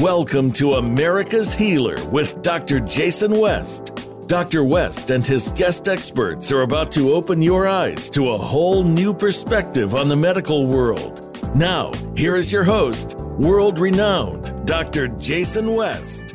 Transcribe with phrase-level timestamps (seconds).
[0.00, 2.80] Welcome to America's Healer with Dr.
[2.80, 3.98] Jason West.
[4.26, 4.62] Dr.
[4.62, 9.14] West and his guest experts are about to open your eyes to a whole new
[9.14, 11.38] perspective on the medical world.
[11.56, 15.08] Now, here is your host, world renowned Dr.
[15.08, 16.34] Jason West.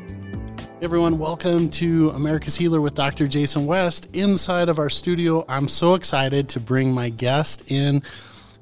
[0.82, 3.28] everyone, welcome to America's Healer with Dr.
[3.28, 4.10] Jason West.
[4.16, 8.02] Inside of our studio, I'm so excited to bring my guest in.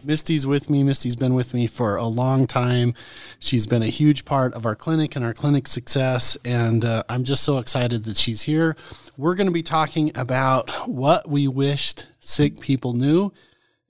[0.04, 0.84] Misty's with me.
[0.84, 2.94] Misty's been with me for a long time.
[3.40, 7.24] She's been a huge part of our clinic and our clinic success, and uh, I'm
[7.24, 8.76] just so excited that she's here.
[9.18, 13.32] We're going to be talking about what we wished sick people knew.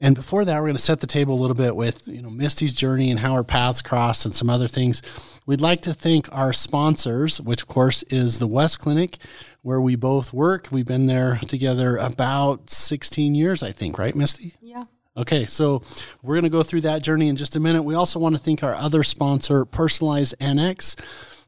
[0.01, 2.29] And before that, we're going to set the table a little bit with you know
[2.29, 5.01] Misty's journey and how our paths crossed and some other things.
[5.45, 9.17] We'd like to thank our sponsors, which of course is the West Clinic,
[9.61, 10.67] where we both work.
[10.71, 14.55] We've been there together about 16 years, I think, right, Misty?
[14.61, 14.85] Yeah.
[15.17, 15.81] Okay, so
[16.21, 17.83] we're going to go through that journey in just a minute.
[17.83, 21.03] We also want to thank our other sponsor, Personalized NX.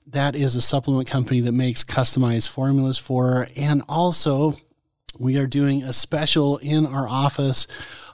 [0.08, 4.56] That is a supplement company that makes customized formulas for, and also
[5.18, 7.68] we are doing a special in our office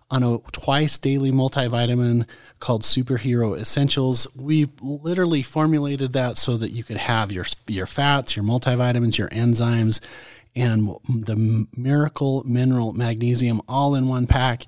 [0.09, 2.27] on a twice daily multivitamin
[2.59, 4.27] called Superhero Essentials.
[4.35, 9.29] We literally formulated that so that you could have your your fats, your multivitamins, your
[9.29, 10.02] enzymes,
[10.55, 14.66] and the miracle mineral magnesium all in one pack.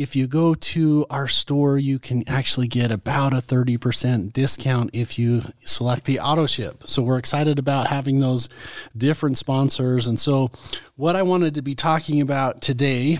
[0.00, 5.18] If you go to our store, you can actually get about a 30% discount if
[5.18, 6.84] you select the auto ship.
[6.86, 8.48] So we're excited about having those
[8.96, 10.06] different sponsors.
[10.06, 10.52] And so,
[10.96, 13.18] what I wanted to be talking about today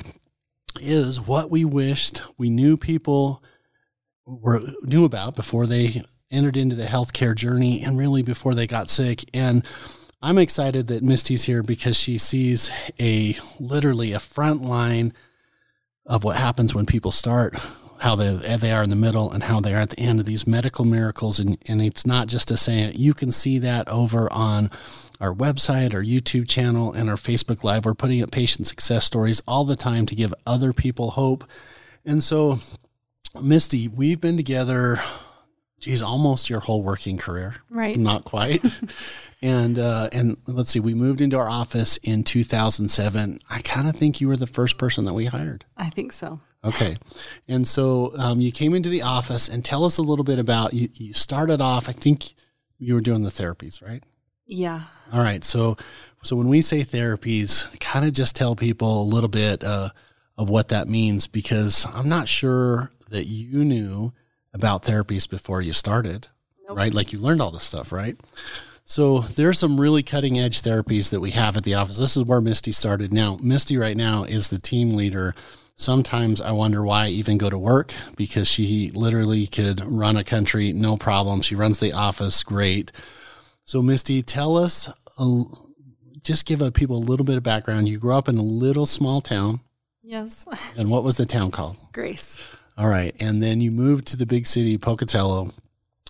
[0.80, 3.42] is what we wished we knew people
[4.24, 8.88] were knew about before they entered into the healthcare journey and really before they got
[8.88, 9.22] sick.
[9.34, 9.66] And
[10.22, 15.12] I'm excited that Misty's here because she sees a literally a front line
[16.10, 17.54] of what happens when people start,
[18.00, 20.26] how they they are in the middle and how they are at the end of
[20.26, 21.38] these medical miracles.
[21.38, 22.94] And and it's not just a saying.
[22.96, 24.70] You can see that over on
[25.20, 27.84] our website, our YouTube channel, and our Facebook Live.
[27.84, 31.44] We're putting up patient success stories all the time to give other people hope.
[32.04, 32.58] And so,
[33.40, 35.00] Misty, we've been together,
[35.78, 37.54] geez, almost your whole working career.
[37.68, 37.96] Right.
[37.96, 38.64] Not quite.
[39.42, 43.38] and uh, and let's see, we moved into our office in 2007.
[43.48, 45.64] I kind of think you were the first person that we hired.
[45.76, 46.40] I think so.
[46.62, 46.94] Okay.
[47.48, 50.74] And so um, you came into the office and tell us a little bit about
[50.74, 50.88] you.
[50.92, 52.34] You started off, I think
[52.78, 54.02] you were doing the therapies, right?
[54.46, 54.82] Yeah.
[55.12, 55.42] All right.
[55.42, 55.76] So,
[56.22, 59.88] so when we say therapies, kind of just tell people a little bit uh,
[60.36, 64.12] of what that means because I'm not sure that you knew
[64.52, 66.28] about therapies before you started,
[66.68, 66.76] Nope.
[66.76, 66.92] right?
[66.92, 68.18] Like you learned all this stuff, right?
[68.90, 71.96] So there's some really cutting edge therapies that we have at the office.
[71.96, 73.12] This is where Misty started.
[73.12, 75.32] Now, Misty right now is the team leader.
[75.76, 80.24] Sometimes I wonder why I even go to work because she literally could run a
[80.24, 81.40] country no problem.
[81.40, 82.90] She runs the office great.
[83.64, 84.90] So, Misty, tell us,
[85.20, 85.42] a,
[86.24, 87.88] just give a people a little bit of background.
[87.88, 89.60] You grew up in a little small town,
[90.02, 90.48] Yes.
[90.76, 91.76] and what was the town called?
[91.92, 92.38] Grace.
[92.76, 95.50] All right, and then you moved to the big city, Pocatello.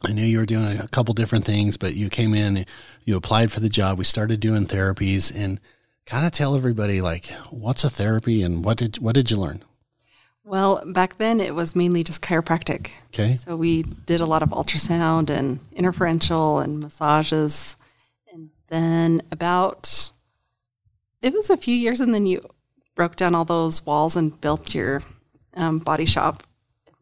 [0.06, 2.64] I knew you were doing a couple different things, but you came in,
[3.04, 3.98] you applied for the job.
[3.98, 5.60] We started doing therapies, and
[6.06, 9.62] kind of tell everybody like, what's a therapy, and what did what did you learn?
[10.42, 12.90] Well, back then it was mainly just chiropractic.
[13.08, 17.76] Okay, So we did a lot of ultrasound and interferential and massages.
[18.32, 20.10] And then about,
[21.22, 22.44] it was a few years, and then you
[22.96, 25.02] broke down all those walls and built your
[25.54, 26.42] um, body shop.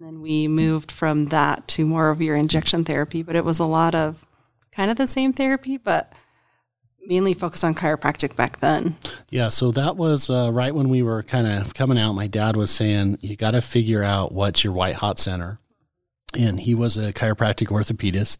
[0.01, 3.65] Then we moved from that to more of your injection therapy, but it was a
[3.65, 4.25] lot of
[4.71, 6.13] kind of the same therapy, but
[7.05, 8.97] mainly focused on chiropractic back then.
[9.29, 12.13] Yeah, so that was uh, right when we were kind of coming out.
[12.13, 15.59] My dad was saying, you got to figure out what's your white hot center.
[16.39, 18.39] And he was a chiropractic orthopedist.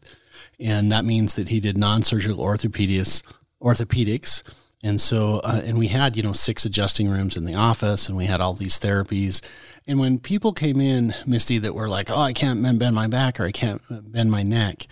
[0.61, 3.21] And that means that he did non surgical orthopedics,
[3.61, 4.43] orthopedics.
[4.81, 8.17] And so, uh, and we had, you know, six adjusting rooms in the office and
[8.17, 9.41] we had all these therapies.
[9.87, 13.39] And when people came in, Misty, that were like, oh, I can't bend my back
[13.39, 14.87] or I can't bend my neck,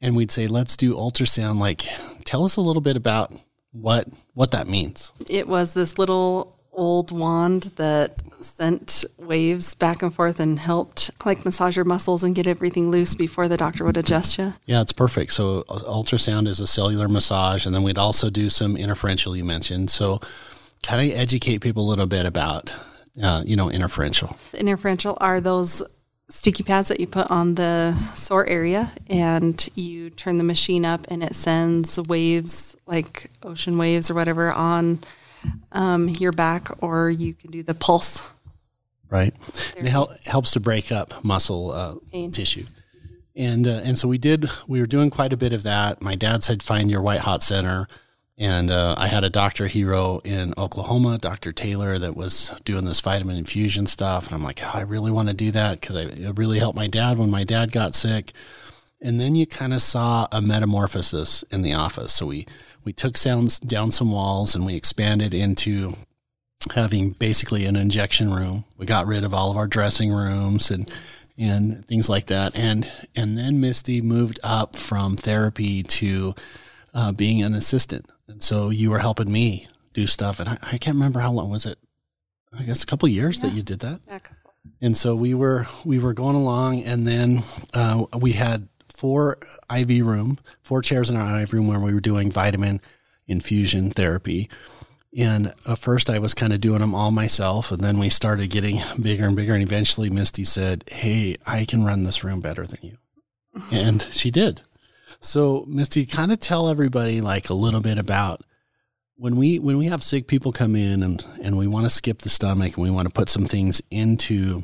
[0.00, 1.82] and we'd say, let's do ultrasound, like,
[2.24, 3.32] tell us a little bit about
[3.72, 5.12] what what that means.
[5.28, 11.44] It was this little old wand that sent waves back and forth and helped like
[11.44, 14.52] massage your muscles and get everything loose before the doctor would adjust you.
[14.66, 15.32] Yeah, it's perfect.
[15.32, 19.36] So uh, ultrasound is a cellular massage, and then we'd also do some interferential.
[19.36, 20.20] You mentioned so.
[20.82, 22.72] Kind of educate people a little bit about,
[23.20, 24.36] uh, you know, interferential.
[24.52, 25.82] The interferential are those
[26.28, 31.06] sticky pads that you put on the sore area and you turn the machine up
[31.08, 35.02] and it sends waves like ocean waves or whatever on
[35.72, 38.30] um, your back or you can do the pulse
[39.10, 39.34] right?
[39.76, 42.66] And it hel- helps to break up muscle uh, tissue.
[43.34, 44.48] And uh, and so we did.
[44.66, 46.00] We were doing quite a bit of that.
[46.00, 47.86] My dad said, "Find your white hot center."
[48.38, 51.52] And uh, I had a doctor hero in Oklahoma, Dr.
[51.52, 54.26] Taylor, that was doing this vitamin infusion stuff.
[54.26, 56.86] And I'm like, oh, I really want to do that because it really helped my
[56.86, 58.32] dad when my dad got sick.
[59.00, 62.12] And then you kind of saw a metamorphosis in the office.
[62.12, 62.46] So we,
[62.86, 65.92] we took sounds down some walls and we expanded into
[66.74, 68.64] having basically an injection room.
[68.78, 70.90] We got rid of all of our dressing rooms and
[71.36, 72.56] and things like that.
[72.56, 76.34] And and then Misty moved up from therapy to
[76.94, 78.10] uh, being an assistant.
[78.28, 80.38] And so you were helping me do stuff.
[80.38, 81.78] And I, I can't remember how long was it?
[82.56, 83.48] I guess a couple years yeah.
[83.50, 84.00] that you did that.
[84.06, 84.18] Yeah,
[84.80, 87.42] and so we were we were going along, and then
[87.74, 89.38] uh, we had four
[89.74, 92.80] IV room, four chairs in our IV room where we were doing vitamin
[93.26, 94.48] infusion therapy.
[95.16, 98.50] And at first, I was kind of doing them all myself, and then we started
[98.50, 99.54] getting bigger and bigger.
[99.54, 102.98] And eventually, Misty said, "Hey, I can run this room better than you,"
[103.70, 104.62] and she did.
[105.20, 108.42] So, Misty, kind of tell everybody like a little bit about
[109.16, 112.18] when we when we have sick people come in and and we want to skip
[112.18, 114.62] the stomach and we want to put some things into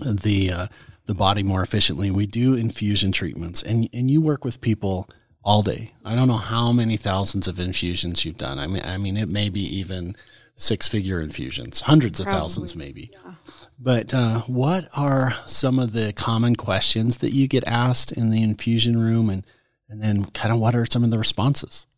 [0.00, 0.66] the uh,
[1.10, 2.08] the body more efficiently.
[2.08, 5.08] We do infusion treatments, and and you work with people
[5.42, 5.92] all day.
[6.04, 8.60] I don't know how many thousands of infusions you've done.
[8.60, 10.14] I mean, I mean, it may be even
[10.54, 13.10] six figure infusions, hundreds of thousands, maybe.
[13.12, 13.32] Yeah.
[13.76, 18.44] But uh, what are some of the common questions that you get asked in the
[18.44, 19.44] infusion room, and
[19.88, 21.88] and then kind of what are some of the responses?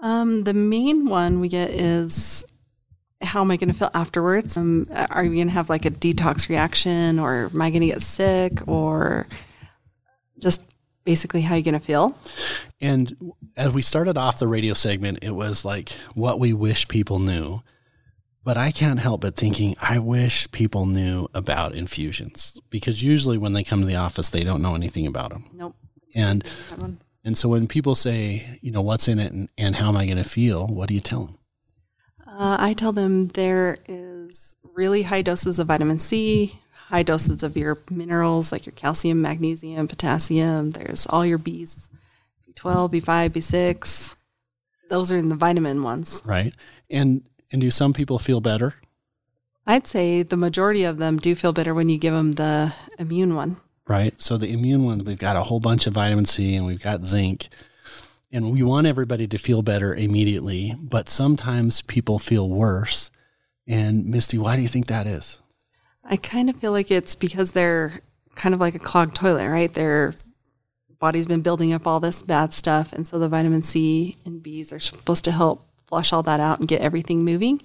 [0.00, 2.46] Um, the main one we get is
[3.22, 4.56] how am I going to feel afterwards?
[4.56, 7.86] Um, are you going to have like a detox reaction or am I going to
[7.88, 9.26] get sick or
[10.38, 10.62] just
[11.04, 12.16] basically how are you going to feel?
[12.80, 13.14] And
[13.56, 17.62] as we started off the radio segment, it was like what we wish people knew.
[18.44, 23.52] But I can't help but thinking, I wish people knew about infusions because usually when
[23.52, 25.48] they come to the office, they don't know anything about them.
[25.52, 25.76] Nope.
[26.16, 26.44] And
[27.24, 30.06] and so when people say, you know, what's in it and, and how am I
[30.06, 31.38] going to feel, what do you tell them?
[32.32, 37.56] Uh, I tell them there is really high doses of vitamin C, high doses of
[37.56, 40.70] your minerals like your calcium, magnesium, potassium.
[40.70, 41.90] There's all your B's,
[42.48, 44.16] B12, B5, B6.
[44.88, 46.22] Those are in the vitamin ones.
[46.24, 46.54] Right.
[46.90, 48.74] And and do some people feel better?
[49.66, 53.34] I'd say the majority of them do feel better when you give them the immune
[53.34, 54.20] one right?
[54.20, 57.04] So the immune ones, we've got a whole bunch of vitamin C and we've got
[57.04, 57.48] zinc.
[58.32, 63.10] And we want everybody to feel better immediately, but sometimes people feel worse.
[63.66, 65.40] And Misty, why do you think that is?
[66.02, 68.00] I kind of feel like it's because they're
[68.34, 69.72] kind of like a clogged toilet, right?
[69.72, 70.14] Their
[70.98, 72.92] body's been building up all this bad stuff.
[72.92, 76.58] And so the vitamin C and Bs are supposed to help flush all that out
[76.58, 77.60] and get everything moving.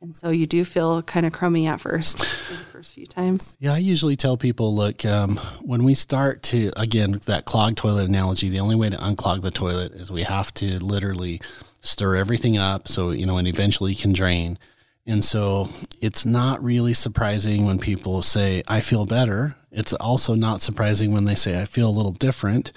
[0.00, 3.56] And so you do feel kind of crummy at first, the first few times.
[3.58, 8.08] Yeah, I usually tell people look, um, when we start to, again, that clogged toilet
[8.08, 11.40] analogy, the only way to unclog the toilet is we have to literally
[11.80, 14.58] stir everything up so, you know, and eventually can drain.
[15.04, 15.68] And so
[16.00, 19.56] it's not really surprising when people say, I feel better.
[19.72, 22.72] It's also not surprising when they say, I feel a little different,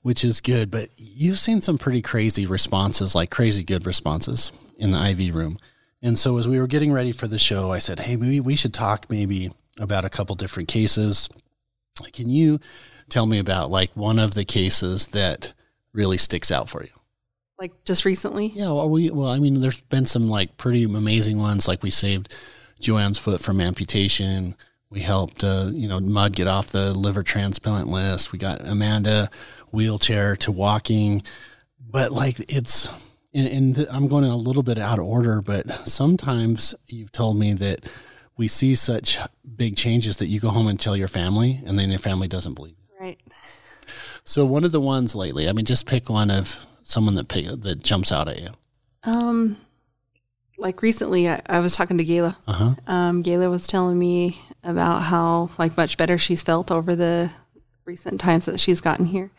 [0.00, 0.70] which is good.
[0.70, 5.58] But you've seen some pretty crazy responses, like crazy good responses in the IV room.
[6.04, 8.56] And so as we were getting ready for the show, I said, "Hey, maybe we
[8.56, 11.30] should talk maybe about a couple different cases.
[12.12, 12.60] Can you
[13.08, 15.54] tell me about like one of the cases that
[15.94, 16.90] really sticks out for you?"
[17.58, 18.48] Like just recently?
[18.48, 21.66] Yeah, well, we well, I mean, there's been some like pretty amazing ones.
[21.66, 22.34] Like we saved
[22.80, 24.56] Joanne's foot from amputation.
[24.90, 28.30] We helped, uh, you know, Mud get off the liver transplant list.
[28.30, 29.30] We got Amanda
[29.72, 31.22] wheelchair to walking.
[31.80, 32.88] But like, it's
[33.34, 37.38] and, and th- I'm going a little bit out of order, but sometimes you've told
[37.38, 37.84] me that
[38.36, 39.18] we see such
[39.56, 42.54] big changes that you go home and tell your family, and then your family doesn't
[42.54, 42.76] believe.
[43.00, 43.20] Right.
[44.24, 47.46] So one of the ones lately, I mean, just pick one of someone that pick,
[47.46, 48.48] that jumps out at you.
[49.02, 49.58] Um,
[50.56, 52.36] like recently, I, I was talking to Gayla.
[52.46, 52.74] Uh-huh.
[52.86, 57.30] Um, Gayla was telling me about how like much better she's felt over the
[57.84, 59.30] recent times that she's gotten here,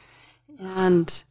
[0.60, 1.24] and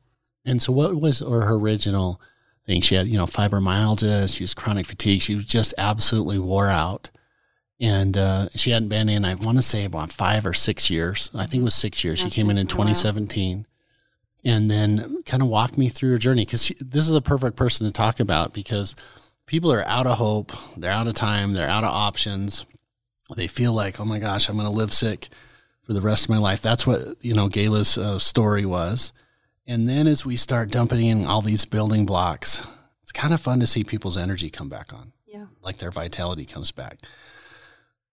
[0.44, 2.20] and so what was or her original
[2.66, 2.80] thing.
[2.80, 4.34] She had, you know, fibromyalgia.
[4.34, 5.22] She was chronic fatigue.
[5.22, 7.10] She was just absolutely wore out.
[7.80, 11.30] And uh, she hadn't been in, I want to say, about five or six years.
[11.34, 12.22] I think it was six years.
[12.22, 13.66] That's she came in in 2017
[14.44, 17.86] and then kind of walked me through her journey because this is a perfect person
[17.86, 18.94] to talk about because
[19.46, 20.52] people are out of hope.
[20.76, 21.52] They're out of time.
[21.52, 22.66] They're out of options.
[23.34, 25.28] They feel like, oh my gosh, I'm going to live sick
[25.82, 26.62] for the rest of my life.
[26.62, 29.12] That's what, you know, Gayla's uh, story was.
[29.66, 32.66] And then as we start dumping in all these building blocks,
[33.02, 35.12] it's kind of fun to see people's energy come back on.
[35.26, 35.46] Yeah.
[35.62, 36.98] Like their vitality comes back.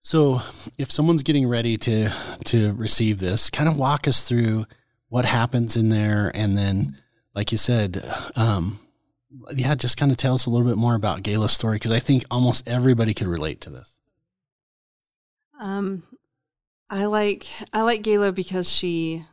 [0.03, 0.41] So,
[0.79, 2.11] if someone's getting ready to
[2.45, 4.65] to receive this, kind of walk us through
[5.09, 6.97] what happens in there, and then,
[7.35, 8.03] like you said,
[8.35, 8.79] um,
[9.53, 11.99] yeah, just kind of tell us a little bit more about Gayla's story because I
[11.99, 13.95] think almost everybody could relate to this.
[15.59, 16.01] Um,
[16.89, 19.23] I like I like Gayla because she,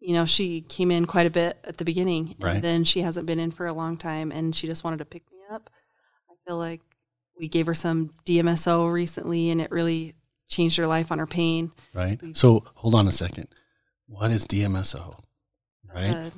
[0.00, 2.62] you know, she came in quite a bit at the beginning, and Right.
[2.62, 5.22] then she hasn't been in for a long time, and she just wanted to pick
[5.30, 5.70] me up.
[6.30, 6.80] I feel like
[7.38, 10.14] we gave her some DMSO recently, and it really
[10.48, 11.70] changed her life on her pain.
[11.94, 12.18] Right.
[12.34, 13.48] So, hold on a second.
[14.06, 15.14] What is DMSO?
[15.94, 16.10] Right.
[16.10, 16.30] Uh,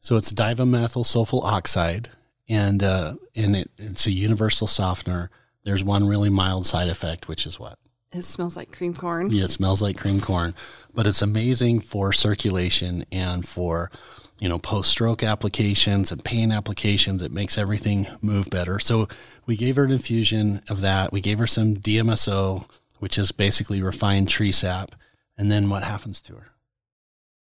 [0.00, 2.10] So it's dimethyl sulfur oxide,
[2.48, 5.30] and uh, and it, it's a universal softener.
[5.64, 7.76] There's one really mild side effect, which is what?
[8.16, 9.30] It smells like cream corn.
[9.30, 10.54] Yeah, it smells like cream corn,
[10.94, 13.90] but it's amazing for circulation and for
[14.38, 17.22] you know post stroke applications and pain applications.
[17.22, 18.78] It makes everything move better.
[18.78, 19.06] So
[19.46, 21.12] we gave her an infusion of that.
[21.12, 22.68] We gave her some DMSO,
[22.98, 24.94] which is basically refined tree sap,
[25.36, 26.46] and then what happens to her?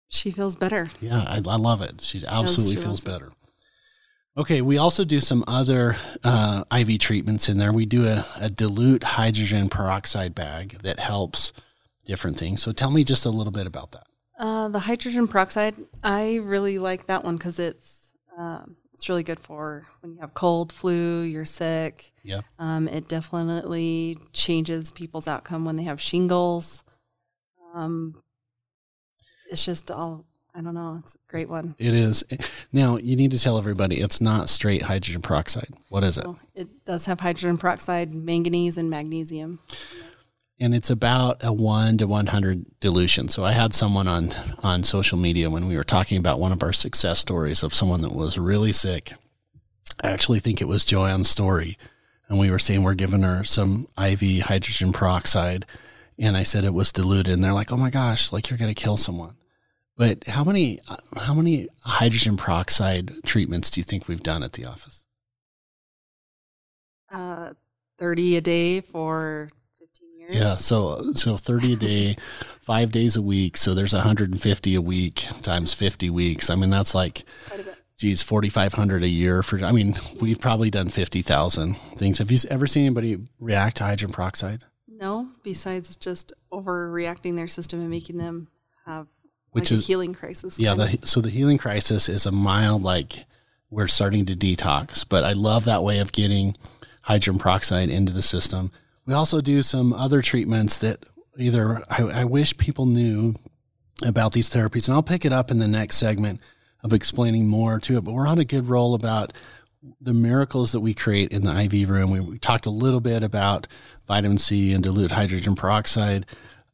[0.08, 0.88] She feels better.
[1.00, 2.00] Yeah, I, I love it.
[2.00, 3.26] She absolutely she feels better.
[3.26, 3.32] it.
[4.36, 7.72] Okay, we also do some other uh, IV treatments in there.
[7.72, 11.52] We do a, a dilute hydrogen peroxide bag that helps
[12.04, 12.60] different things.
[12.60, 14.06] So tell me just a little bit about that.
[14.36, 19.38] Uh, the hydrogen peroxide, I really like that one because it's um, it's really good
[19.38, 22.12] for when you have cold, flu, you're sick.
[22.24, 22.40] Yeah.
[22.58, 26.82] Um, it definitely changes people's outcome when they have shingles.
[27.74, 28.20] Um,
[29.50, 30.96] it's just all I don't know.
[31.02, 31.74] It's a great one.
[31.78, 32.22] It is.
[32.72, 35.68] Now, you need to tell everybody it's not straight hydrogen peroxide.
[35.88, 36.22] What is it?
[36.22, 39.58] So it does have hydrogen peroxide, manganese, and magnesium.
[40.60, 43.26] and it's about a 1 to 100 dilution.
[43.26, 44.30] So I had someone on
[44.62, 48.02] on social media when we were talking about one of our success stories of someone
[48.02, 49.12] that was really sick.
[50.04, 51.76] I actually think it was Joanne's story.
[52.28, 55.66] And we were saying we're giving her some IV hydrogen peroxide.
[56.18, 57.34] And I said it was diluted.
[57.34, 59.36] And they're like, oh my gosh, like you're going to kill someone.
[59.96, 60.80] But how many
[61.16, 65.04] how many hydrogen peroxide treatments do you think we've done at the office?
[67.10, 67.50] Uh,
[67.96, 70.34] Thirty a day for fifteen years.
[70.34, 72.16] Yeah, so so 30 a day,
[72.62, 76.50] 5 days a week, so there's 150 a week times 50 weeks.
[76.50, 77.76] I mean that's like Quite a bit.
[77.96, 82.18] geez, 4500 a year for I mean, we've probably done 50,000 things.
[82.18, 84.64] Have you ever seen anybody react to hydrogen peroxide?
[84.88, 88.48] No, besides just overreacting their system and making them
[88.86, 89.06] have
[89.54, 90.58] Which like is- a healing crisis.
[90.58, 93.24] Yeah, the so the healing crisis is a mild like
[93.70, 96.56] we're starting to detox, but I love that way of getting
[97.02, 98.70] hydrogen peroxide into the system.
[99.06, 101.04] We also do some other treatments that
[101.38, 103.34] either I, I wish people knew
[104.04, 106.40] about these therapies, and I'll pick it up in the next segment
[106.82, 108.04] of explaining more to it.
[108.04, 109.32] But we're on a good roll about
[110.00, 112.10] the miracles that we create in the IV room.
[112.10, 113.66] We, we talked a little bit about
[114.08, 116.26] vitamin C and dilute hydrogen peroxide.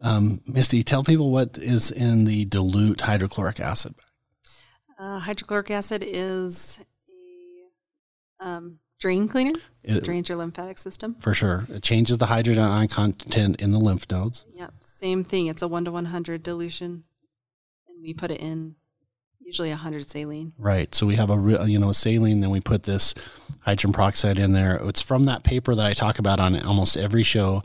[0.03, 3.95] Um, Misty, tell people what is in the dilute hydrochloric acid.
[4.99, 6.81] Uh, hydrochloric acid is
[8.41, 9.59] a um, drain cleaner.
[9.85, 11.15] So It- drains your lymphatic system.
[11.17, 11.67] For sure.
[11.69, 14.47] It changes the hydrogen ion content in the lymph nodes.
[14.55, 14.75] Yep.
[14.81, 15.47] Same thing.
[15.47, 17.05] It's a one to one hundred dilution,
[17.89, 18.77] and we put it in
[19.41, 20.53] usually hundred saline.
[20.59, 20.95] Right.
[20.95, 23.15] So we have a real, you know, saline, then we put this
[23.63, 24.77] hydrogen peroxide in there.
[24.85, 27.63] It's from that paper that I talk about on almost every show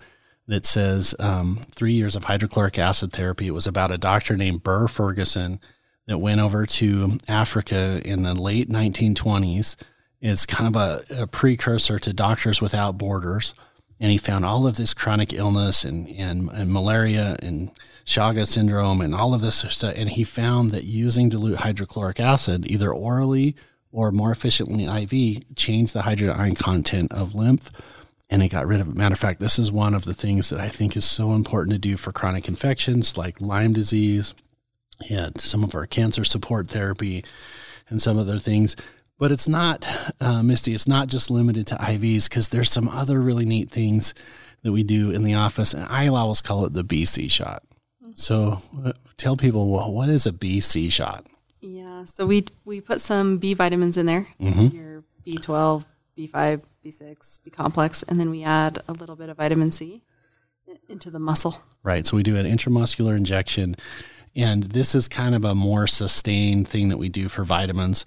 [0.48, 3.48] that says um, three years of hydrochloric acid therapy.
[3.48, 5.60] It was about a doctor named Burr Ferguson
[6.08, 9.76] that went over to Africa in the late 1920s.
[10.22, 13.56] It's kind of a, a precursor to Doctors Without Borders.
[14.00, 17.72] And he found all of this chronic illness and, and, and malaria and
[18.06, 19.94] Chaga syndrome and all of this stuff.
[19.96, 23.56] And he found that using dilute hydrochloric acid, either orally
[23.92, 27.72] or more efficiently IV, changed the hydrogen ion content of lymph
[28.30, 28.96] and it got rid of it.
[28.96, 31.74] Matter of fact, this is one of the things that I think is so important
[31.74, 34.34] to do for chronic infections like Lyme disease
[35.10, 37.24] and some of our cancer support therapy
[37.90, 38.76] and some other things.
[39.18, 39.86] But it's not,
[40.20, 44.14] uh, Misty, it's not just limited to IVs because there's some other really neat things
[44.64, 45.74] that we do in the office.
[45.74, 47.64] And I always call it the BC shot.
[48.16, 51.28] So uh, tell people, well, what is a BC shot?
[51.62, 52.06] Yeah.
[52.06, 54.28] So we we put some B vitamins in there.
[54.40, 54.76] Mm-hmm.
[54.76, 55.86] Your B twelve,
[56.86, 59.72] B five, B six, B complex, and then we add a little bit of vitamin
[59.72, 60.04] C
[60.88, 61.64] into the muscle.
[61.82, 62.06] Right.
[62.06, 63.76] So we do an intramuscular injection.
[64.36, 68.06] And this is kind of a more sustained thing that we do for vitamins.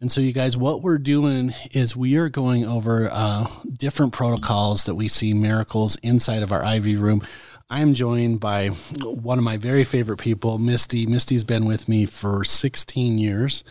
[0.00, 4.84] And so, you guys, what we're doing is we are going over uh, different protocols
[4.84, 7.22] that we see miracles inside of our IV room.
[7.70, 11.06] I'm joined by one of my very favorite people, Misty.
[11.06, 13.64] Misty's been with me for 16 years.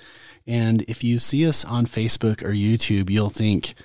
[0.47, 3.75] And if you see us on Facebook or YouTube, you'll think,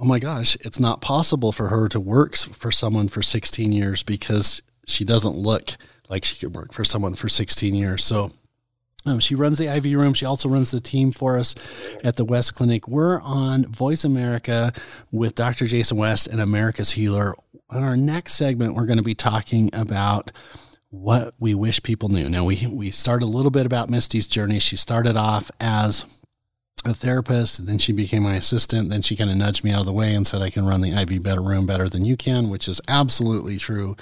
[0.00, 4.02] oh my gosh, it's not possible for her to work for someone for 16 years
[4.02, 5.76] because she doesn't look
[6.08, 8.02] like she could work for someone for 16 years.
[8.02, 8.32] So
[9.04, 10.14] um, she runs the IV room.
[10.14, 11.54] She also runs the team for us
[12.02, 12.88] at the West Clinic.
[12.88, 14.72] We're on Voice America
[15.12, 15.66] with Dr.
[15.66, 17.34] Jason West and America's Healer.
[17.68, 20.32] On our next segment, we're going to be talking about
[20.88, 22.28] what we wish people knew.
[22.28, 24.58] Now, we, we started a little bit about Misty's journey.
[24.58, 26.04] She started off as
[26.84, 28.88] a therapist, and then she became my assistant.
[28.90, 30.80] Then she kind of nudged me out of the way and said, I can run
[30.80, 33.96] the IV better room better than you can, which is absolutely true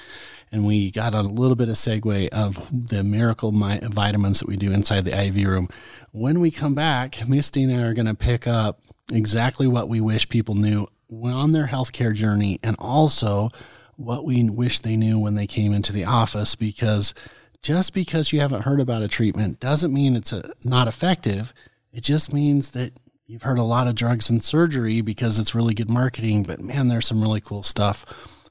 [0.52, 4.72] and we got a little bit of segue of the miracle vitamins that we do
[4.72, 5.68] inside the IV room.
[6.12, 8.80] When we come back, Misty and I are going to pick up
[9.12, 10.86] exactly what we wish people knew
[11.22, 13.50] on their healthcare journey and also
[13.96, 17.14] what we wish they knew when they came into the office because
[17.62, 21.52] just because you haven't heard about a treatment doesn't mean it's a, not effective.
[21.92, 22.92] It just means that
[23.26, 26.88] you've heard a lot of drugs and surgery because it's really good marketing, but man,
[26.88, 28.04] there's some really cool stuff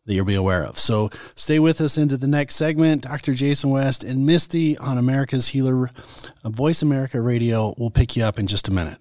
[0.05, 0.79] that you'll be aware of.
[0.79, 3.03] So stay with us into the next segment.
[3.03, 3.33] Dr.
[3.33, 5.89] Jason West and Misty on America's Healer,
[6.43, 7.75] uh, Voice America Radio.
[7.77, 8.97] We'll pick you up in just a minute.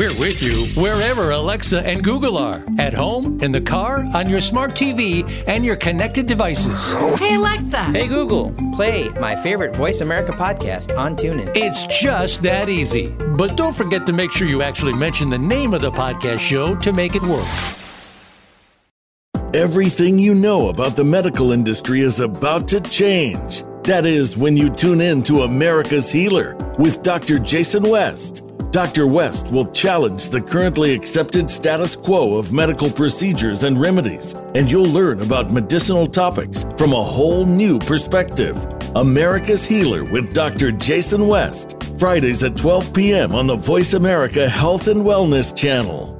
[0.00, 4.40] We're with you wherever Alexa and Google are at home, in the car, on your
[4.40, 6.94] smart TV, and your connected devices.
[7.18, 7.84] Hey, Alexa.
[7.92, 8.54] Hey, Google.
[8.72, 11.54] Play my favorite Voice America podcast on TuneIn.
[11.54, 13.08] It's just that easy.
[13.08, 16.74] But don't forget to make sure you actually mention the name of the podcast show
[16.76, 17.46] to make it work.
[19.52, 23.64] Everything you know about the medical industry is about to change.
[23.84, 27.38] That is when you tune in to America's Healer with Dr.
[27.38, 28.49] Jason West.
[28.70, 29.08] Dr.
[29.08, 34.84] West will challenge the currently accepted status quo of medical procedures and remedies, and you'll
[34.84, 38.56] learn about medicinal topics from a whole new perspective.
[38.94, 40.70] America's Healer with Dr.
[40.70, 43.34] Jason West, Fridays at 12 p.m.
[43.34, 46.19] on the Voice America Health and Wellness Channel.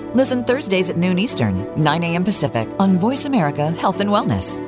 [0.13, 2.25] Listen Thursdays at noon Eastern, 9 a.m.
[2.25, 4.59] Pacific on Voice America Health and Wellness.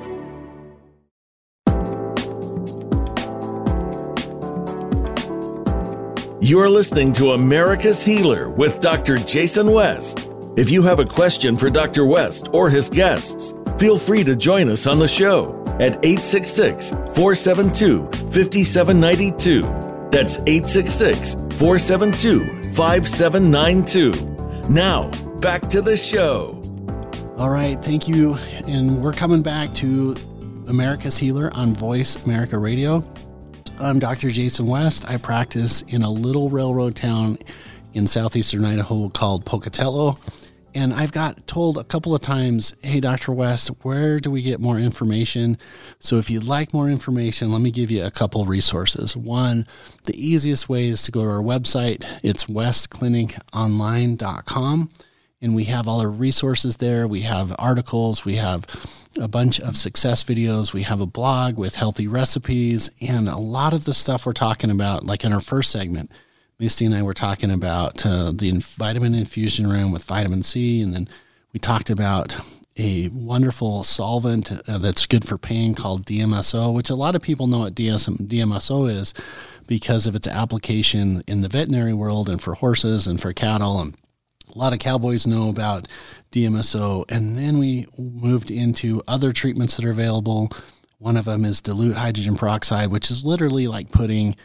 [6.42, 9.18] You're listening to America's Healer with Dr.
[9.18, 10.30] Jason West.
[10.56, 12.06] If you have a question for Dr.
[12.06, 18.06] West or his guests, feel free to join us on the show at 866 472
[18.32, 19.62] 5792.
[20.10, 24.34] That's 866 472 5792.
[24.70, 25.12] Now,
[25.44, 26.62] back to the show.
[27.38, 28.36] All right, thank you.
[28.66, 30.16] And we're coming back to
[30.68, 33.06] America's Healer on Voice America Radio.
[33.78, 34.32] I'm Dr.
[34.32, 35.04] Jason West.
[35.10, 37.40] I practice in a little railroad town
[37.94, 40.18] in southeastern Idaho called Pocatello.
[40.76, 43.34] And I've got told a couple of times, hey, Dr.
[43.34, 45.58] West, where do we get more information?
[46.00, 49.18] So if you'd like more information, let me give you a couple resources.
[49.18, 49.68] One,
[50.06, 52.08] the easiest way is to go to our website.
[52.24, 54.90] It's westcliniconline.com
[55.44, 57.08] and we have all our resources there.
[57.08, 58.66] We have articles, we have
[59.20, 63.74] a bunch of success videos, we have a blog with healthy recipes, and a lot
[63.74, 66.10] of the stuff we're talking about, like in our first segment.
[66.60, 70.94] Misty and I were talking about uh, the vitamin infusion room with vitamin C, and
[70.94, 71.10] then
[71.52, 72.38] we talked about
[72.78, 77.48] a wonderful solvent uh, that's good for pain called DMSO, which a lot of people
[77.48, 79.14] know what DS- DMSO is
[79.68, 83.96] because of its application in the veterinary world and for horses and for cattle and
[84.56, 85.88] a lot of cowboys know about
[86.32, 87.06] DMSO.
[87.10, 90.50] And then we moved into other treatments that are available.
[91.00, 94.36] One of them is dilute hydrogen peroxide, which is literally like putting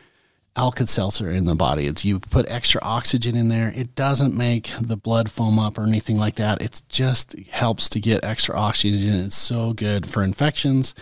[0.56, 1.86] Alka-Seltzer in the body.
[1.86, 3.72] It's you put extra oxygen in there.
[3.76, 6.60] It doesn't make the blood foam up or anything like that.
[6.60, 9.26] It just helps to get extra oxygen.
[9.26, 10.94] It's so good for infections.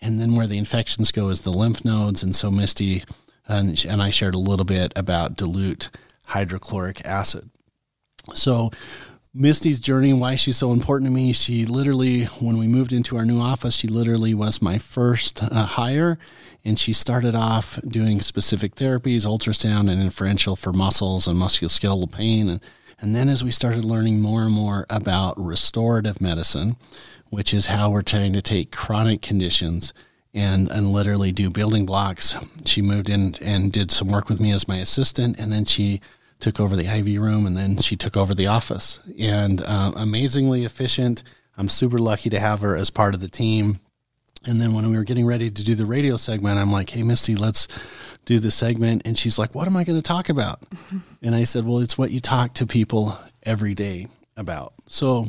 [0.00, 2.22] And then where the infections go is the lymph nodes.
[2.22, 3.02] And so Misty
[3.48, 5.90] and, and I shared a little bit about dilute
[6.26, 7.50] hydrochloric acid.
[8.34, 8.70] So,
[9.34, 11.32] Misty's journey and why she's so important to me.
[11.32, 15.64] She literally, when we moved into our new office, she literally was my first uh,
[15.64, 16.18] hire.
[16.64, 22.48] And she started off doing specific therapies, ultrasound and interferential for muscles and musculoskeletal pain.
[22.48, 22.60] And,
[23.00, 26.76] and then as we started learning more and more about restorative medicine,
[27.30, 29.94] which is how we're trying to take chronic conditions
[30.34, 32.36] and and literally do building blocks.
[32.64, 36.00] She moved in and did some work with me as my assistant, and then she
[36.42, 38.98] took over the IV room, and then she took over the office.
[39.18, 41.22] And uh, amazingly efficient.
[41.56, 43.80] I'm super lucky to have her as part of the team.
[44.44, 47.02] And then when we were getting ready to do the radio segment, I'm like, "Hey,
[47.02, 47.68] Misty, let's."
[48.24, 50.62] do the segment and she's like what am i going to talk about
[51.22, 55.26] and i said well it's what you talk to people every day about so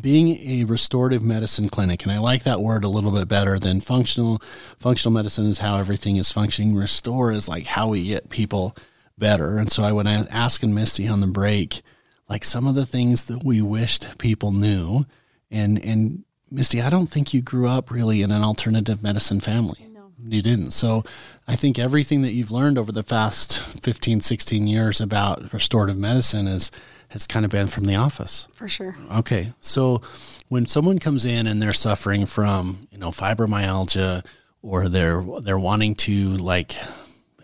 [0.00, 3.80] being a restorative medicine clinic and i like that word a little bit better than
[3.80, 4.42] functional
[4.76, 8.76] functional medicine is how everything is functioning restore is like how we get people
[9.18, 11.82] better and so i would ask and misty on the break
[12.28, 15.04] like some of the things that we wished people knew
[15.50, 19.86] and and misty i don't think you grew up really in an alternative medicine family
[19.92, 20.10] No.
[20.26, 20.72] you didn't.
[20.72, 21.04] So
[21.46, 26.48] I think everything that you've learned over the past 15, 16 years about restorative medicine
[26.48, 26.70] is
[27.08, 28.48] has kind of been from the office.
[28.54, 28.96] For sure.
[29.18, 29.52] Okay.
[29.60, 30.00] So
[30.48, 34.24] when someone comes in and they're suffering from, you know, fibromyalgia
[34.62, 36.72] or they're they're wanting to like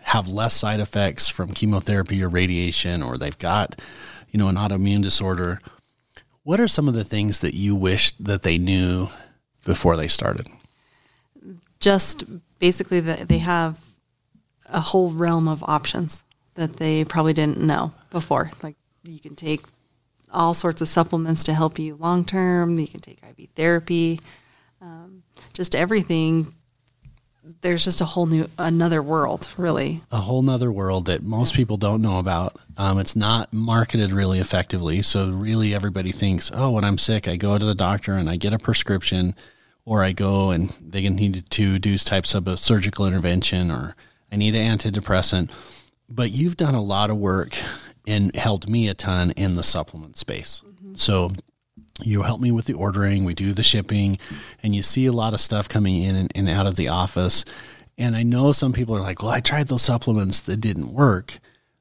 [0.03, 3.79] have less side effects from chemotherapy or radiation or they've got,
[4.29, 5.59] you know, an autoimmune disorder,
[6.43, 9.07] what are some of the things that you wish that they knew
[9.63, 10.47] before they started?
[11.79, 12.23] Just
[12.59, 13.77] basically that they have
[14.69, 16.23] a whole realm of options
[16.55, 18.51] that they probably didn't know before.
[18.61, 19.61] Like you can take
[20.31, 22.77] all sorts of supplements to help you long term.
[22.79, 24.19] You can take IV therapy,
[24.81, 26.53] um, just everything.
[27.61, 30.01] There's just a whole new another world, really.
[30.11, 32.55] A whole nother world that most people don't know about.
[32.77, 37.37] Um, it's not marketed really effectively, so really everybody thinks, oh, when I'm sick, I
[37.37, 39.35] go to the doctor and I get a prescription
[39.85, 43.95] or I go and they need to do types of a surgical intervention, or
[44.31, 45.51] I need an antidepressant.
[46.07, 47.57] But you've done a lot of work
[48.07, 50.61] and helped me a ton in the supplement space.
[50.65, 50.95] Mm-hmm.
[50.95, 51.31] So
[52.01, 54.17] you help me with the ordering, we do the shipping,
[54.63, 57.45] and you see a lot of stuff coming in and, and out of the office.
[57.97, 61.39] And I know some people are like, well, I tried those supplements that didn't work.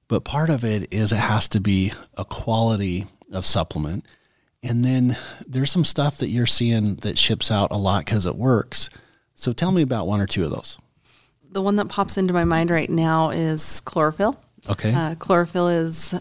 [0.08, 4.06] But part of it is it has to be a quality of supplement.
[4.62, 8.34] And then there's some stuff that you're seeing that ships out a lot because it
[8.34, 8.90] works.
[9.34, 10.78] So tell me about one or two of those.
[11.48, 14.38] The one that pops into my mind right now is chlorophyll.
[14.68, 14.92] Okay.
[14.92, 16.14] Uh, chlorophyll is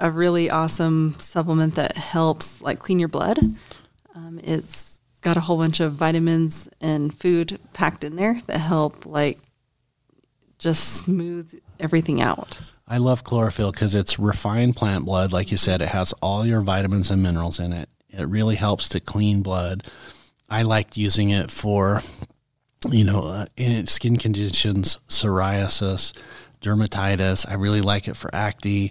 [0.00, 3.38] a really awesome supplement that helps like clean your blood.
[4.14, 9.04] Um, it's got a whole bunch of vitamins and food packed in there that help
[9.06, 9.38] like
[10.58, 12.58] just smooth everything out.
[12.88, 15.32] I love chlorophyll because it's refined plant blood.
[15.32, 17.88] Like you said, it has all your vitamins and minerals in it.
[18.08, 19.84] It really helps to clean blood.
[20.48, 22.02] I liked using it for,
[22.90, 26.12] you know, uh, in skin conditions, psoriasis,
[26.60, 27.48] dermatitis.
[27.48, 28.90] I really like it for acne.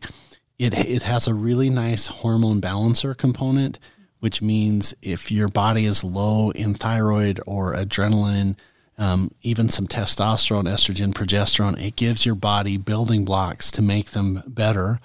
[0.59, 3.79] It, it has a really nice hormone balancer component,
[4.19, 8.57] which means if your body is low in thyroid or adrenaline,
[8.99, 11.81] um, even some testosterone, estrogen, progesterone.
[11.81, 14.99] It gives your body building blocks to make them better.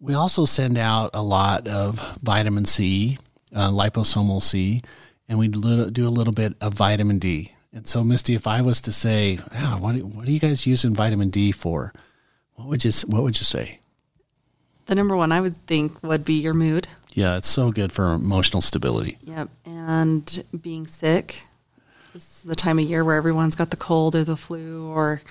[0.00, 3.18] We also send out a lot of vitamin C,
[3.54, 4.82] uh, liposomal C,
[5.28, 7.52] and we do a little bit of vitamin D.
[7.72, 10.94] And so, Misty, if I was to say, ah, what, what are you guys using
[10.94, 11.92] vitamin D for?
[12.54, 13.77] What would you What would you say?
[14.88, 16.88] The number one I would think would be your mood.
[17.12, 19.18] Yeah, it's so good for emotional stability.
[19.22, 21.44] Yep, and being sick
[22.18, 25.22] this is the time of year where everyone's got the cold or the flu or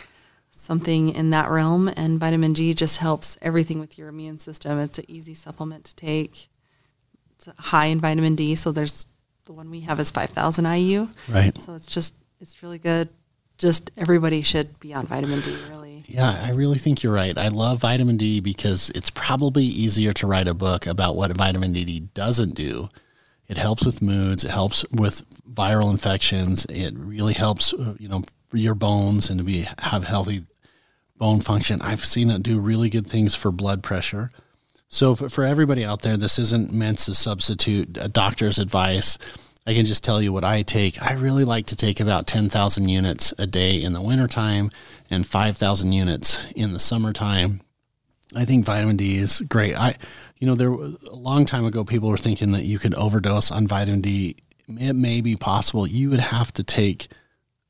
[0.52, 1.90] something in that realm.
[1.98, 4.80] And vitamin D just helps everything with your immune system.
[4.80, 6.48] It's an easy supplement to take.
[7.36, 8.56] It's high in vitamin D.
[8.56, 9.06] So there's
[9.46, 11.10] the one we have is 5,000 IU.
[11.30, 11.58] Right.
[11.62, 13.10] So it's just, it's really good.
[13.58, 15.87] Just everybody should be on vitamin D, really.
[16.06, 17.38] Yeah, I really think you're right.
[17.38, 21.74] I love vitamin D because it's probably easier to write a book about what vitamin
[21.74, 22.90] D doesn't do
[23.48, 24.44] it helps with moods.
[24.44, 26.66] It helps with viral infections.
[26.66, 30.46] It really helps, uh, you know, for your bones and to be have healthy
[31.18, 31.82] bone function.
[31.82, 34.32] I've seen it do really good things for blood pressure.
[34.90, 39.18] So for, for everybody out there, this isn't meant to substitute a doctor's advice.
[39.68, 41.02] I can just tell you what I take.
[41.02, 44.72] I really like to take about 10,000 units a day in the wintertime
[45.12, 47.60] and 5,000 units in the summertime.
[48.34, 49.76] I think vitamin D is great.
[49.78, 49.96] I
[50.38, 53.68] you know, there a long time ago, people were thinking that you could overdose on
[53.68, 54.38] vitamin D.
[54.70, 55.86] It may be possible.
[55.86, 57.10] You would have to take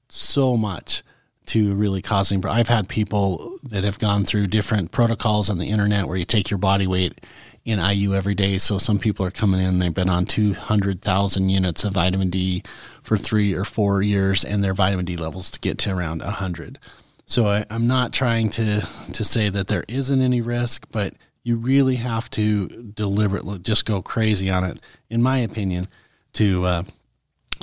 [0.10, 1.04] so much
[1.48, 2.46] to really causing.
[2.46, 6.52] I've had people that have gone through different protocols on the internet where you take
[6.52, 7.22] your body weight
[7.68, 8.58] in IU every day.
[8.58, 12.64] So some people are coming in, they've been on 200,000 units of vitamin D
[13.04, 16.80] for three or four years, and their vitamin D levels to get to around 100.
[17.26, 21.58] So I, am not trying to, to say that there isn't any risk, but you
[21.58, 25.88] really have to deliberately just go crazy on it, in my opinion,
[26.34, 26.84] to uh,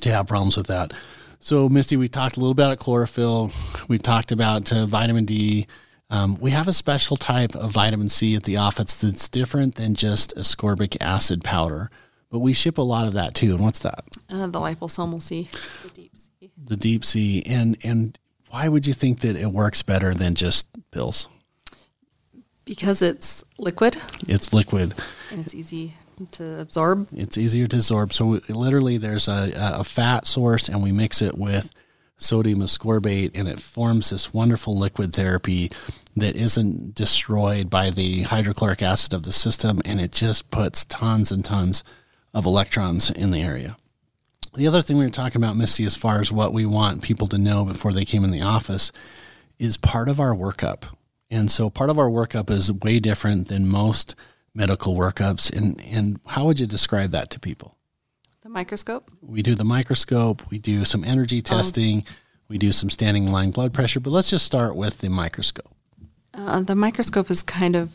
[0.02, 0.92] to have problems with that.
[1.40, 3.50] So, Misty, we talked a little bit about chlorophyll.
[3.88, 5.66] We talked about uh, vitamin D.
[6.14, 9.94] Um, we have a special type of vitamin C at the office that's different than
[9.94, 11.90] just ascorbic acid powder,
[12.30, 13.54] but we ship a lot of that too.
[13.54, 14.04] And what's that?
[14.30, 15.48] Uh, the liposomal C,
[15.82, 16.50] the deep C.
[16.66, 17.42] The deep C.
[17.44, 18.16] And and
[18.50, 21.28] why would you think that it works better than just pills?
[22.64, 23.96] Because it's liquid
[24.28, 24.94] It's liquid.
[25.32, 25.94] and it's easy
[26.32, 27.08] to absorb.
[27.12, 28.12] It's easier to absorb.
[28.12, 31.70] So we- literally, there's a, a fat source, and we mix it with
[32.16, 35.70] sodium ascorbate, and it forms this wonderful liquid therapy
[36.16, 41.32] that isn't destroyed by the hydrochloric acid of the system, and it just puts tons
[41.32, 41.82] and tons
[42.32, 43.76] of electrons in the area.
[44.54, 47.26] The other thing we were talking about, Missy, as far as what we want people
[47.28, 48.92] to know before they came in the office,
[49.58, 50.84] is part of our workup.
[51.30, 54.14] And so part of our workup is way different than most
[54.54, 55.52] medical workups.
[55.54, 57.73] And, and how would you describe that to people?
[58.54, 59.10] Microscope.
[59.20, 62.04] We do the microscope, we do some energy testing,
[62.48, 65.74] we do some standing line blood pressure, but let's just start with the microscope.
[66.32, 67.90] Uh, the microscope is kind of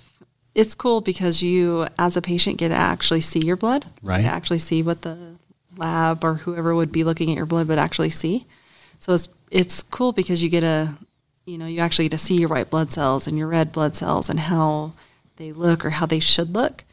[0.55, 4.21] it's cool because you as a patient get to actually see your blood Right.
[4.21, 5.35] You actually see what the
[5.77, 8.45] lab or whoever would be looking at your blood would actually see
[8.97, 10.97] so it's it's cool because you get a
[11.45, 13.95] you know you actually get to see your white blood cells and your red blood
[13.95, 14.93] cells and how
[15.37, 16.83] they look or how they should look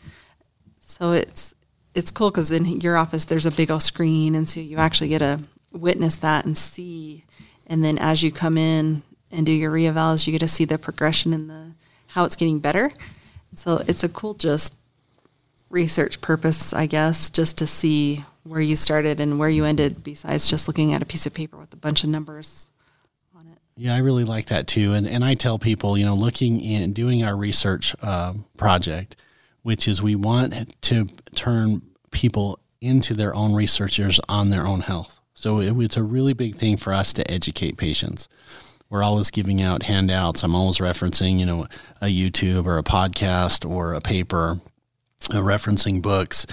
[0.79, 1.56] so it's
[1.97, 5.09] it's cool because in your office there's a big old screen and so you actually
[5.09, 5.41] get to
[5.73, 7.25] witness that and see.
[7.67, 10.79] And then as you come in and do your reevals you get to see the
[10.79, 11.73] progression and the
[12.09, 12.93] how it's getting better.
[13.57, 14.77] So it's a cool just
[15.69, 20.49] research purpose i guess just to see where you started and where you ended besides
[20.49, 22.71] just looking at a piece of paper with a bunch of numbers
[23.35, 23.59] on it.
[23.77, 24.93] Yeah, I really like that too.
[24.93, 29.17] And and I tell people, you know, looking in doing our research um, project,
[29.67, 35.21] which is we want to turn people into their own researchers on their own health.
[35.35, 38.29] So it, it's a really big thing for us to educate patients.
[38.91, 40.45] We're always giving out handouts.
[40.45, 41.67] I'm always referencing, you know,
[42.01, 44.61] a YouTube or a podcast or a paper,
[45.33, 46.47] uh, referencing books,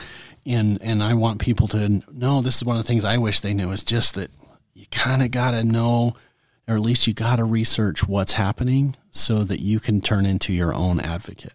[0.47, 2.41] and and I want people to know.
[2.41, 4.31] This is one of the things I wish they knew is just that
[4.73, 6.15] you kind of got to know
[6.67, 10.51] or at least you got to research what's happening so that you can turn into
[10.51, 11.53] your own advocate.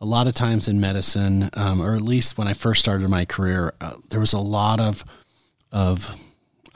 [0.00, 3.24] A lot of times in medicine, um, or at least when I first started my
[3.24, 5.04] career, uh, there was a lot of,
[5.72, 6.14] of,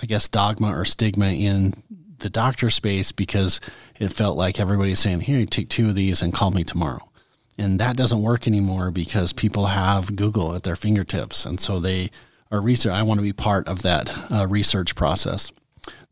[0.01, 1.75] I guess, dogma or stigma in
[2.19, 3.61] the doctor space because
[3.99, 7.11] it felt like everybody's saying, "Here, take two of these and call me tomorrow."
[7.59, 12.11] And that doesn't work anymore because people have Google at their fingertips, and so they
[12.51, 12.93] are research.
[12.93, 15.53] I want to be part of that uh, research process.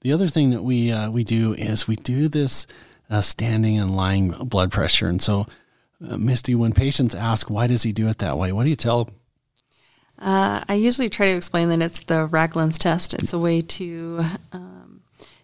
[0.03, 2.67] The other thing that we uh, we do is we do this
[3.11, 5.09] uh, standing and lying blood pressure.
[5.09, 5.47] And so,
[6.07, 8.77] uh, Misty, when patients ask why does he do it that way, what do you
[8.77, 9.15] tell them?
[10.19, 13.15] Uh, I usually try to explain that it's the Ragland's test.
[13.15, 15.03] It's a way to um,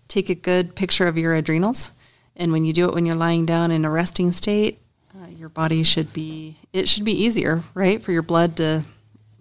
[0.08, 1.92] take a good picture of your adrenals,
[2.34, 4.80] and when you do it when you're lying down in a resting state,
[5.14, 8.82] uh, your body should be it should be easier, right, for your blood to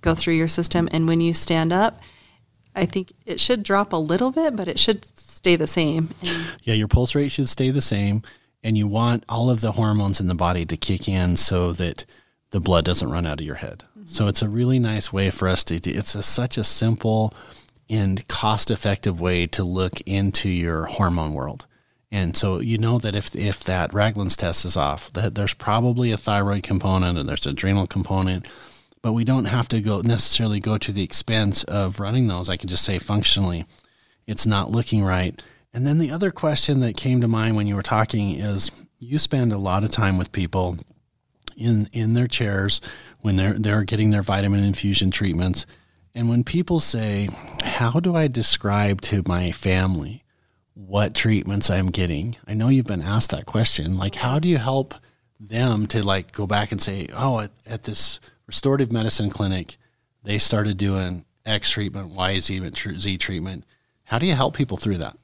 [0.01, 0.87] go through your system.
[0.91, 2.01] And when you stand up,
[2.75, 6.09] I think it should drop a little bit, but it should stay the same.
[6.21, 8.21] And Yeah, your pulse rate should stay the same,
[8.63, 12.05] and you want all of the hormones in the body to kick in so that
[12.51, 13.83] the blood doesn't run out of your head.
[13.91, 14.05] Mm-hmm.
[14.05, 15.79] So it's a really nice way for us to.
[15.79, 17.33] do It's a, such a simple
[17.89, 21.65] and cost-effective way to look into your hormone world.
[22.11, 26.11] And so you know that if if that Ragland's test is off, that there's probably
[26.11, 28.45] a thyroid component and there's an adrenal component,
[29.01, 32.49] but we don't have to go necessarily go to the expense of running those.
[32.49, 33.65] I can just say functionally,
[34.27, 35.41] it's not looking right.
[35.73, 39.17] And then the other question that came to mind when you were talking is you
[39.17, 40.77] spend a lot of time with people
[41.57, 42.81] in in their chairs
[43.21, 45.65] when they're they're getting their vitamin infusion treatments.
[46.15, 47.29] And when people say,
[47.63, 50.23] "How do I describe to my family
[50.75, 53.97] what treatments I'm getting?" I know you've been asked that question.
[53.97, 54.93] Like, how do you help
[55.39, 59.77] them to like go back and say, "Oh, at, at this restorative medicine clinic,
[60.23, 63.65] they started doing X treatment, Y Z Z treatment."
[64.05, 65.17] How do you help people through that?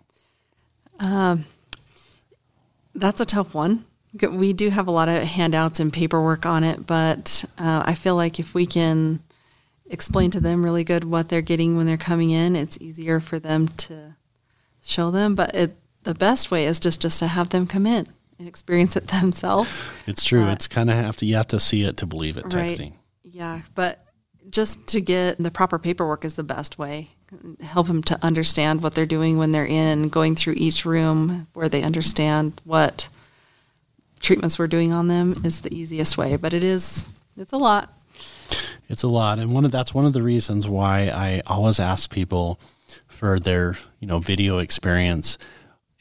[2.99, 3.85] That's a tough one.
[4.21, 8.15] We do have a lot of handouts and paperwork on it, but uh, I feel
[8.15, 9.21] like if we can
[9.89, 13.39] explain to them really good what they're getting when they're coming in, it's easier for
[13.39, 14.15] them to
[14.81, 15.35] show them.
[15.35, 18.07] But it, the best way is just, just to have them come in
[18.39, 19.81] and experience it themselves.
[20.07, 20.43] It's true.
[20.43, 22.53] Uh, it's kind of have to you have to see it to believe it type
[22.53, 22.77] right.
[22.77, 22.93] thing.
[23.23, 24.03] Yeah, but
[24.49, 27.09] just to get the proper paperwork is the best way.
[27.61, 31.69] Help them to understand what they're doing when they're in, going through each room where
[31.69, 33.09] they understand what
[34.19, 36.35] treatments we're doing on them is the easiest way.
[36.35, 37.93] But it is, it's a lot.
[38.89, 42.11] It's a lot, and one of that's one of the reasons why I always ask
[42.11, 42.59] people
[43.07, 45.37] for their you know video experience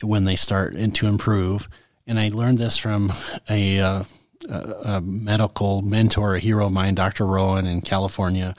[0.00, 1.68] when they start and to improve.
[2.06, 3.12] And I learned this from
[3.50, 4.04] a, uh,
[4.48, 7.24] a, a medical mentor, a hero of mine, Dr.
[7.24, 8.55] Rowen in California.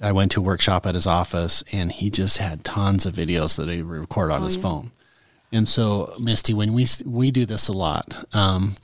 [0.00, 3.56] I went to a workshop at his office, and he just had tons of videos
[3.56, 4.90] that he would record on his phone.
[5.52, 8.74] And so, Misty, when we we do this a lot, um,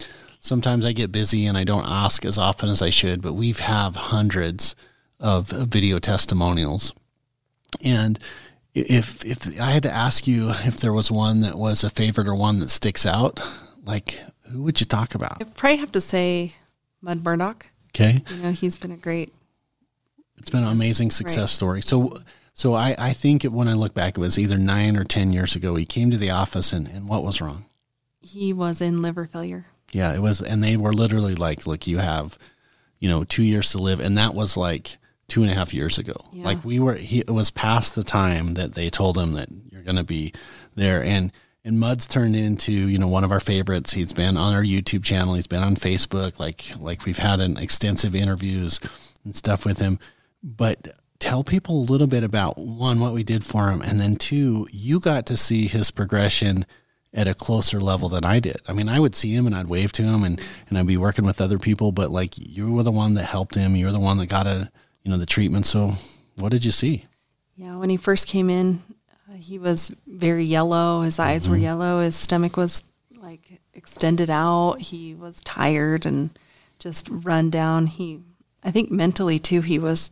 [0.40, 3.58] sometimes I get busy and I don't ask as often as I should, but we've
[3.58, 4.76] have hundreds
[5.18, 6.94] of video testimonials.
[7.84, 8.18] And
[8.72, 12.28] if if I had to ask you if there was one that was a favorite
[12.28, 13.40] or one that sticks out,
[13.84, 15.40] like who would you talk about?
[15.40, 16.52] I probably have to say
[17.00, 17.66] Mud Murdoch.
[17.94, 19.32] Okay, You know, he's been a great.
[20.38, 21.48] it's been an amazing success Right.
[21.50, 21.82] story.
[21.82, 22.18] So
[22.54, 25.56] so I I think when I look back, it was either nine or ten years
[25.56, 25.74] ago.
[25.74, 27.64] He came to the office and and what was wrong?
[28.20, 29.64] He was in liver failure.
[29.92, 32.38] Yeah, it was, and they were literally like, "Look, you have,
[33.00, 35.98] you know, two years to live," and that was like two and a half years
[35.98, 36.14] ago.
[36.32, 36.44] Yeah.
[36.44, 39.82] Like we were, he, it was past the time that they told him that you're
[39.82, 40.32] going to be
[40.76, 41.32] there, and
[41.64, 43.92] and Mud's turned into you know one of our favorites.
[43.92, 45.34] He's been on our YouTube channel.
[45.34, 46.38] He's been on Facebook.
[46.38, 48.80] Like like we've had an extensive interviews
[49.24, 49.98] and stuff with him,
[50.42, 50.88] but.
[51.20, 54.66] Tell people a little bit about one, what we did for him, and then two,
[54.72, 56.64] you got to see his progression
[57.12, 58.60] at a closer level than I did.
[58.68, 60.96] I mean, I would see him and I'd wave to him and, and I'd be
[60.96, 63.74] working with other people, but like you were the one that helped him.
[63.74, 64.70] You're the one that got a,
[65.02, 65.66] you know, the treatment.
[65.66, 65.92] So
[66.36, 67.04] what did you see?
[67.56, 68.82] Yeah, when he first came in,
[69.36, 71.02] he was very yellow.
[71.02, 72.00] His eyes were yellow.
[72.00, 72.84] His stomach was
[73.16, 74.80] like extended out.
[74.80, 76.30] He was tired and
[76.78, 77.86] just run down.
[77.86, 78.20] He,
[78.64, 80.10] I think mentally too, he was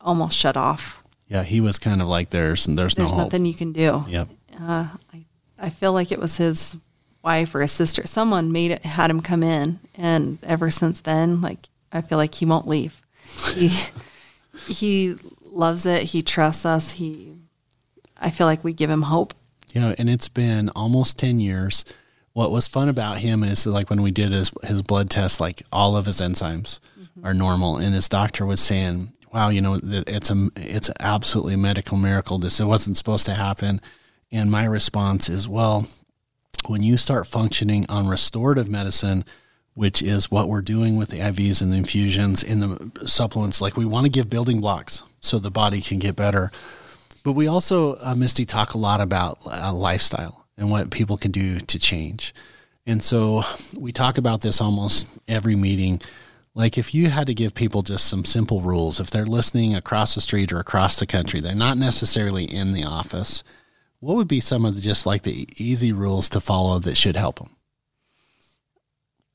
[0.00, 1.02] almost shut off.
[1.28, 1.42] Yeah.
[1.42, 3.18] He was kind of like there's, there's, There's no hope.
[3.18, 4.04] nothing you can do.
[4.08, 4.28] Yep.
[4.60, 5.24] Uh, I,
[5.58, 6.76] I feel like it was his
[7.22, 8.06] wife or his sister.
[8.06, 12.34] Someone made it, had him come in, and ever since then, like I feel like
[12.34, 13.00] he won't leave.
[13.54, 13.70] He
[14.66, 16.02] he loves it.
[16.02, 16.92] He trusts us.
[16.92, 17.32] He,
[18.22, 19.34] I feel like we give him hope.
[19.72, 21.84] Yeah, and it's been almost 10 years.
[22.34, 25.62] What was fun about him is like when we did his his blood test, like
[25.70, 27.26] all of his enzymes mm-hmm.
[27.26, 31.58] are normal, and his doctor was saying, "Wow, you know, it's a it's absolutely a
[31.58, 32.38] medical miracle.
[32.38, 33.82] This it wasn't supposed to happen."
[34.30, 35.86] And my response is, "Well,
[36.68, 39.24] when you start functioning on restorative medicine."
[39.74, 43.62] Which is what we're doing with the IVs and the infusions in the supplements.
[43.62, 46.52] Like we want to give building blocks so the body can get better.
[47.24, 51.30] But we also, uh, Misty, talk a lot about uh, lifestyle and what people can
[51.30, 52.34] do to change.
[52.86, 53.42] And so
[53.78, 56.00] we talk about this almost every meeting.
[56.54, 60.14] Like if you had to give people just some simple rules, if they're listening across
[60.14, 63.44] the street or across the country, they're not necessarily in the office,
[64.00, 67.16] what would be some of the just like the easy rules to follow that should
[67.16, 67.50] help them?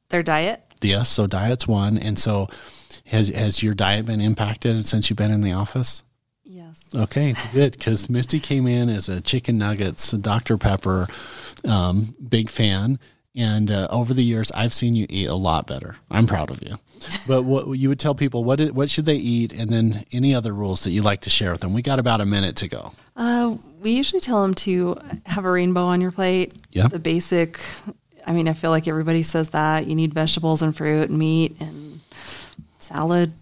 [0.10, 0.62] Their diet.
[0.82, 1.98] Yes, so diet's one.
[1.98, 2.48] And so
[3.06, 6.04] has, has your diet been impacted since you've been in the office?
[6.50, 6.82] Yes.
[6.96, 7.74] Okay, good.
[7.74, 10.58] Because Misty came in as a chicken nuggets, Dr.
[10.58, 11.08] Pepper,
[11.68, 13.00] um, big fan.
[13.36, 15.98] And uh, over the years, I've seen you eat a lot better.
[16.10, 16.78] I'm proud of you.
[17.28, 20.52] But what you would tell people, what what should they eat, and then any other
[20.54, 21.74] rules that you'd like to share with them?
[21.74, 22.94] We got about a minute to go.
[23.16, 26.56] Uh, we usually tell them to have a rainbow on your plate.
[26.72, 26.88] Yeah.
[26.88, 27.60] The basic.
[28.26, 31.62] I mean, I feel like everybody says that you need vegetables and fruit and meat
[31.62, 32.02] and
[32.80, 33.34] salad.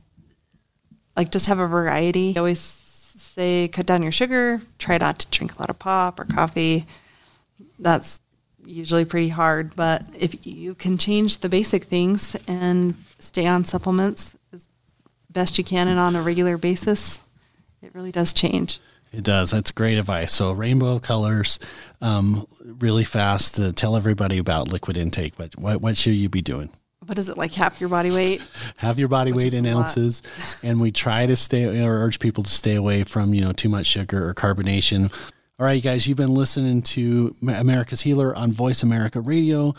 [1.15, 2.33] Like just have a variety.
[2.35, 2.84] I always
[3.15, 4.61] say cut down your sugar.
[4.79, 6.85] Try not to drink a lot of pop or coffee.
[7.79, 8.21] That's
[8.65, 14.35] usually pretty hard, but if you can change the basic things and stay on supplements
[14.53, 14.67] as
[15.29, 17.21] best you can and on a regular basis,
[17.81, 18.79] it really does change.
[19.11, 19.51] It does.
[19.51, 20.33] That's great advice.
[20.33, 21.59] So rainbow colors,
[22.01, 23.55] um, really fast.
[23.55, 25.39] To tell everybody about liquid intake.
[25.39, 26.69] What, what what should you be doing?
[27.05, 28.41] What is it like half your body weight?
[28.77, 30.23] have your body Which weight in ounces
[30.63, 33.69] and we try to stay or urge people to stay away from you know too
[33.69, 35.13] much sugar or carbonation.
[35.59, 39.73] All right you guys you've been listening to america's healer on voice america radio.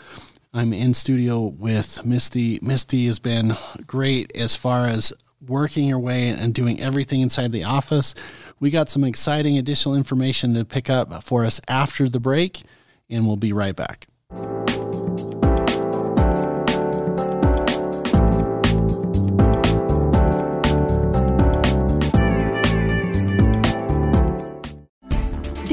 [0.53, 2.57] I'm in studio with misty.
[2.61, 5.13] Misty has been great as far as
[5.45, 8.15] working her way and doing everything inside the office.
[8.59, 12.63] We got some exciting additional information to pick up for us after the break
[13.09, 14.07] and we'll be right back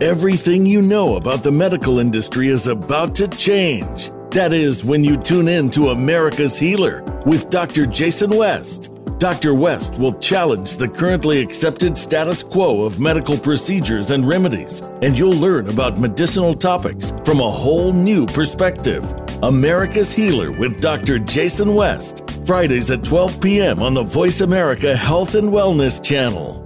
[0.00, 4.10] Everything you know about the medical industry is about to change.
[4.30, 7.84] That is, when you tune in to America's Healer with Dr.
[7.84, 8.90] Jason West.
[9.18, 9.52] Dr.
[9.52, 15.34] West will challenge the currently accepted status quo of medical procedures and remedies, and you'll
[15.34, 19.04] learn about medicinal topics from a whole new perspective.
[19.42, 21.18] America's Healer with Dr.
[21.18, 23.82] Jason West, Fridays at 12 p.m.
[23.82, 26.59] on the Voice America Health and Wellness Channel.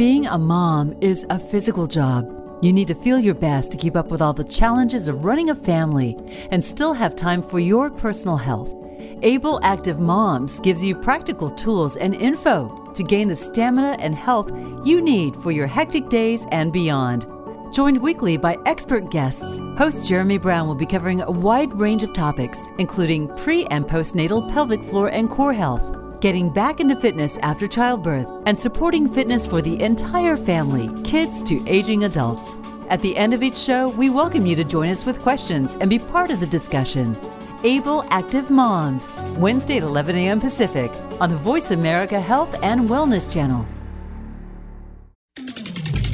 [0.00, 2.24] Being a mom is a physical job.
[2.62, 5.50] You need to feel your best to keep up with all the challenges of running
[5.50, 6.16] a family
[6.50, 8.74] and still have time for your personal health.
[9.20, 14.50] Able Active Moms gives you practical tools and info to gain the stamina and health
[14.86, 17.26] you need for your hectic days and beyond.
[17.70, 22.14] Joined weekly by expert guests, host Jeremy Brown will be covering a wide range of
[22.14, 27.66] topics, including pre and postnatal pelvic floor and core health getting back into fitness after
[27.66, 32.56] childbirth, and supporting fitness for the entire family, kids to aging adults.
[32.88, 35.88] At the end of each show, we welcome you to join us with questions and
[35.88, 37.16] be part of the discussion.
[37.62, 40.40] Able Active Moms, Wednesday at 11 a.m.
[40.40, 40.90] Pacific
[41.20, 43.66] on the Voice America Health and Wellness Channel.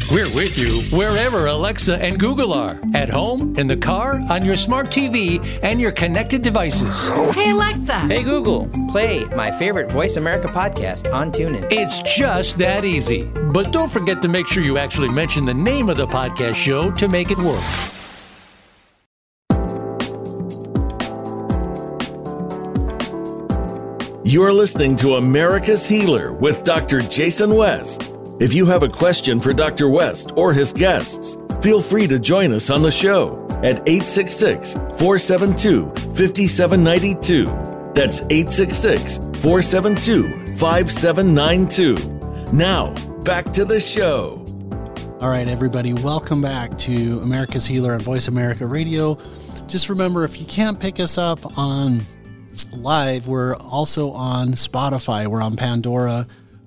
[0.08, 4.56] We're with you wherever Alexa and Google are at home, in the car, on your
[4.56, 7.08] smart TV, and your connected devices.
[7.34, 8.00] Hey, Alexa.
[8.06, 11.66] Hey Google, play my favorite Voice America podcast on TuneIn.
[11.72, 13.24] It's just that easy.
[13.24, 16.92] But don't forget to make sure you actually mention the name of the podcast show
[16.92, 17.64] to make it work.
[24.24, 27.00] You're listening to America's Healer with Dr.
[27.00, 28.15] Jason West.
[28.38, 29.88] If you have a question for Dr.
[29.88, 35.88] West or his guests, feel free to join us on the show at 866 472
[36.14, 37.44] 5792.
[37.94, 42.54] That's 866 472 5792.
[42.54, 44.44] Now, back to the show.
[45.22, 49.16] All right, everybody, welcome back to America's Healer on Voice America Radio.
[49.66, 52.02] Just remember if you can't pick us up on
[52.76, 56.26] live, we're also on Spotify, we're on Pandora,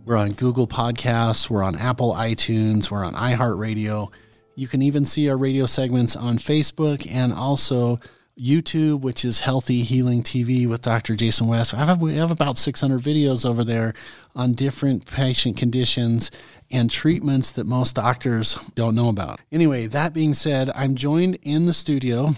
[0.09, 4.11] we're on Google Podcasts, we're on Apple iTunes, we're on iHeartRadio.
[4.55, 7.99] You can even see our radio segments on Facebook and also
[8.35, 11.15] YouTube, which is Healthy Healing TV with Dr.
[11.15, 11.75] Jason West.
[11.99, 13.93] We have about 600 videos over there
[14.35, 16.31] on different patient conditions
[16.71, 19.39] and treatments that most doctors don't know about.
[19.51, 22.31] Anyway, that being said, I'm joined in the studio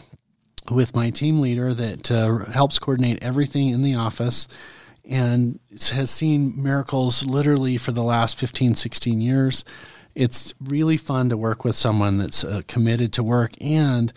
[0.69, 4.49] with my team leader that uh, helps coordinate everything in the office
[5.09, 5.59] and
[5.91, 9.65] has seen miracles literally for the last 15, 16 years.
[10.13, 14.11] It's really fun to work with someone that's uh, committed to work and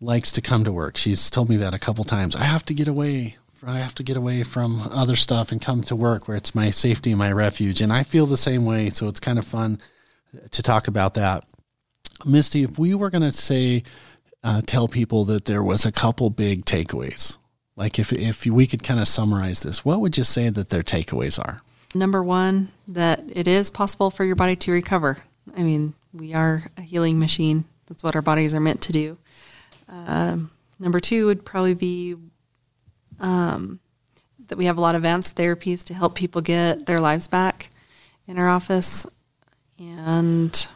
[0.00, 0.96] likes to come to work.
[0.96, 2.36] She's told me that a couple times.
[2.36, 3.36] I have to get away.
[3.66, 6.70] I have to get away from other stuff and come to work where it's my
[6.70, 7.80] safety and my refuge.
[7.80, 8.90] And I feel the same way.
[8.90, 9.80] So it's kind of fun
[10.50, 11.44] to talk about that.
[12.24, 13.82] Misty, if we were going to say,
[14.44, 17.36] uh, tell people that there was a couple big takeaways,
[17.76, 20.82] like if, if we could kind of summarize this, what would you say that their
[20.82, 21.60] takeaways are?
[21.94, 25.18] Number one, that it is possible for your body to recover.
[25.56, 27.64] I mean, we are a healing machine.
[27.86, 29.18] That's what our bodies are meant to do.
[29.88, 32.16] Um, number two would probably be
[33.20, 33.78] um,
[34.48, 37.70] that we have a lot of advanced therapies to help people get their lives back
[38.26, 39.06] in our office.
[39.78, 40.68] And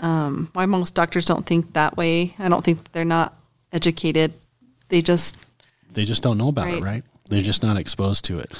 [0.00, 2.34] um, why most doctors don't think that way.
[2.38, 3.36] I don't think they're not
[3.72, 4.32] educated.
[4.90, 5.36] They just
[5.92, 6.74] they just don't know about right.
[6.74, 7.04] it, right?
[7.30, 8.52] They're just not exposed to it.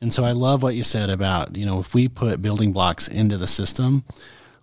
[0.00, 3.08] And so I love what you said about, you know, if we put building blocks
[3.08, 4.04] into the system,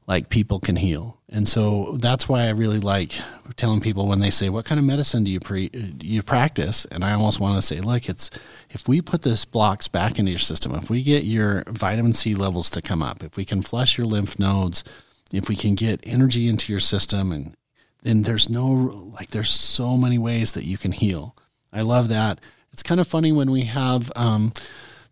[0.08, 1.20] like people can heal.
[1.30, 3.12] And so that's why I really like
[3.56, 6.86] telling people when they say, "What kind of medicine do you pre do you practice?"
[6.86, 8.30] And I almost want to say, "Look, it's
[8.70, 12.36] if we put this blocks back into your system, if we get your vitamin C
[12.36, 14.84] levels to come up, if we can flush your lymph nodes,
[15.34, 17.56] if we can get energy into your system and
[18.06, 21.36] then there's no like there's so many ways that you can heal.
[21.74, 22.40] I love that.
[22.72, 24.54] It's kind of funny when we have um,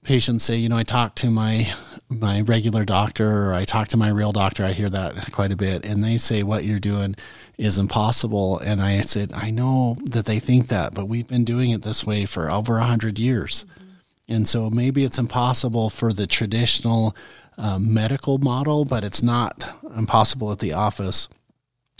[0.03, 1.73] patients say, you know, I talk to my
[2.07, 4.63] my regular doctor or I talk to my real doctor.
[4.63, 7.15] I hear that quite a bit, and they say what you're doing
[7.57, 8.59] is impossible.
[8.59, 12.05] And I said, I know that they think that, but we've been doing it this
[12.05, 13.65] way for over a hundred years,
[14.29, 17.15] and so maybe it's impossible for the traditional
[17.57, 21.27] uh, medical model, but it's not impossible at the office.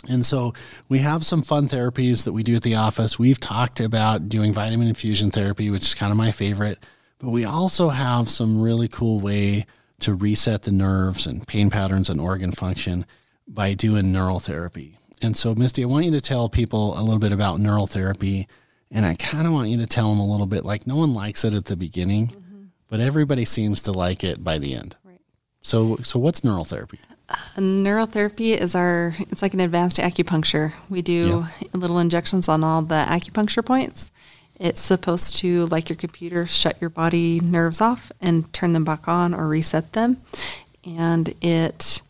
[0.09, 0.53] And so
[0.89, 3.17] we have some fun therapies that we do at the office.
[3.17, 6.85] We've talked about doing vitamin infusion therapy, which is kind of my favorite,
[7.19, 9.65] but we also have some really cool way
[9.99, 13.05] to reset the nerves and pain patterns and organ function
[13.47, 14.97] by doing neural therapy.
[15.21, 18.47] And so, Misty, I want you to tell people a little bit about neural therapy.
[18.91, 21.13] And I kind of want you to tell them a little bit like no one
[21.13, 22.63] likes it at the beginning, mm-hmm.
[22.89, 24.97] but everybody seems to like it by the end.
[25.61, 26.99] So, so what's neural therapy?
[27.57, 33.05] Neurotherapy is our it's like an advanced acupuncture we do little injections on all the
[33.07, 34.11] acupuncture points
[34.59, 39.07] it's supposed to like your computer shut your body nerves off and turn them back
[39.07, 40.17] on or reset them
[40.85, 42.01] and it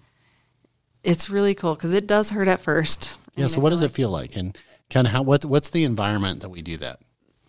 [1.04, 3.44] it's really cool because it does hurt at first I Yeah.
[3.46, 4.56] mean, So what does it feel like, and
[4.92, 7.00] kind of how what what's the environment that we do that?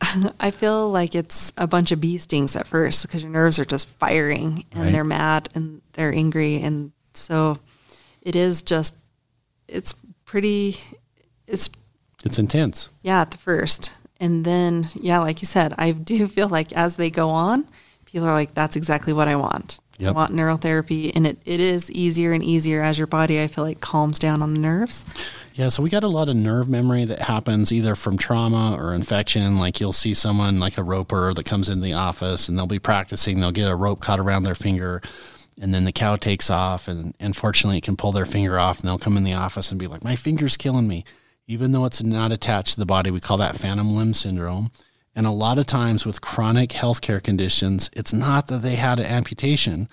[0.41, 3.67] I feel like it's a bunch of bee stings at first because your nerves are
[3.67, 4.93] just firing and Right.
[4.93, 6.63] they're mad and they're angry.
[6.63, 7.59] And so
[8.23, 8.97] it is just,
[9.69, 9.95] it's
[10.25, 10.77] pretty,
[11.47, 11.69] it's,
[12.25, 12.89] It's intense.
[13.03, 13.93] yeah, at the first.
[14.21, 17.67] And then, yeah, like you said, I do feel like as they go on,
[18.07, 19.79] people are like, that's exactly what I want.
[20.01, 20.15] I Yep.
[20.17, 21.13] want neurotherapy.
[21.15, 24.43] And it, it is easier and easier as your body, I feel like, calms down
[24.43, 25.05] on the nerves.
[25.55, 28.93] Yeah, so we got a lot of nerve memory that happens either from trauma or
[28.93, 29.57] infection.
[29.57, 32.81] Like you'll see someone like a roper that comes into the office and they'll be
[32.81, 35.01] practicing, they'll get a rope caught around their finger
[35.61, 38.89] and then the cow takes off and unfortunately it can pull their finger off and
[38.89, 41.05] they'll come in the office and be like, My finger's killing me.
[41.47, 44.71] Even though it's not attached to the body, we call that phantom limb syndrome.
[45.15, 49.07] And a lot of times with chronic healthcare conditions, it's not that they had an
[49.07, 49.89] amputation,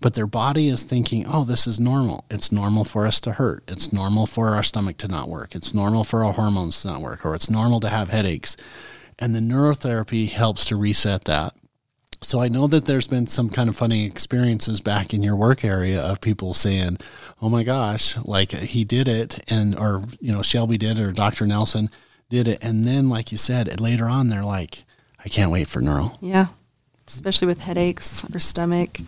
[0.00, 2.24] but their body is thinking, oh, this is normal.
[2.30, 3.64] It's normal for us to hurt.
[3.66, 5.54] It's normal for our stomach to not work.
[5.54, 8.56] It's normal for our hormones to not work, or it's normal to have headaches.
[9.18, 11.54] And the neurotherapy helps to reset that.
[12.22, 15.64] So I know that there's been some kind of funny experiences back in your work
[15.64, 16.98] area of people saying,
[17.40, 21.12] "Oh my gosh, like he did it," and or you know Shelby did it, or
[21.12, 21.46] Dr.
[21.46, 21.88] Nelson
[22.28, 24.84] did it, and then like you said, later on they're like,
[25.24, 26.48] "I can't wait for neural." Yeah.
[27.06, 29.00] Especially with headaches or stomach.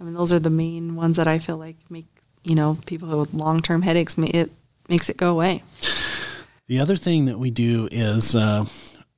[0.00, 2.06] I mean, those are the main ones that I feel like make,
[2.44, 4.50] you know, people with long term headaches, it
[4.88, 5.62] makes it go away.
[6.66, 8.66] The other thing that we do is, uh,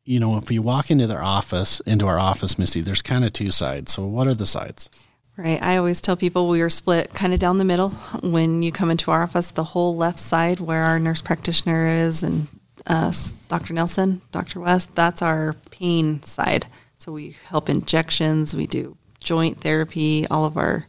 [0.09, 3.33] you know, if you walk into their office, into our office, Misty, there's kind of
[3.35, 3.93] two sides.
[3.93, 4.89] So what are the sides?
[5.37, 5.63] Right.
[5.63, 7.91] I always tell people we are split kind of down the middle.
[8.23, 12.23] When you come into our office, the whole left side where our nurse practitioner is
[12.23, 12.49] and
[12.87, 13.13] uh,
[13.49, 13.75] Dr.
[13.75, 14.61] Nelson, Dr.
[14.61, 16.67] West, that's our pain side.
[16.97, 20.87] So we help injections, we do joint therapy, all of our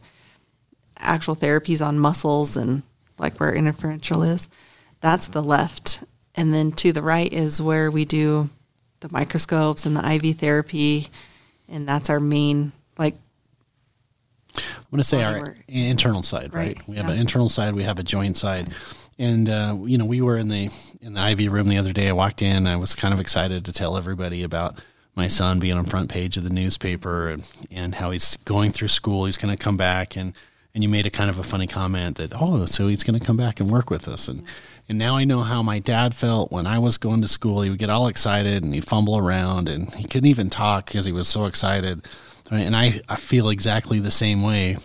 [0.96, 2.84] actual therapies on muscles and
[3.18, 4.48] like where interferential is.
[5.02, 6.04] That's the left.
[6.34, 8.48] And then to the right is where we do
[9.00, 11.08] the microscopes and the IV therapy.
[11.68, 13.14] And that's our main, like,
[14.56, 15.56] I'm going to say our work.
[15.68, 16.76] internal side, right?
[16.76, 17.14] Right, We have yeah.
[17.14, 18.70] an internal side, we have a joint side,
[19.18, 20.70] and uh, you know, we were in the
[21.00, 22.08] in the IV room the other day.
[22.08, 24.82] I walked in, I was kind of excited to tell everybody about
[25.14, 28.88] my son being on front page of the newspaper and, and how he's going through
[28.88, 29.26] school.
[29.26, 30.32] He's going to come back, and
[30.74, 33.24] and you made a kind of a funny comment that oh, so he's going to
[33.24, 34.42] come back and work with us, and
[34.90, 37.62] and now I know how my dad felt when I was going to school.
[37.62, 41.04] He would get all excited and he'd fumble around, and he couldn't even talk because
[41.04, 42.08] he was so excited.
[42.50, 42.62] Right?
[42.62, 44.78] And I, I feel exactly the same way.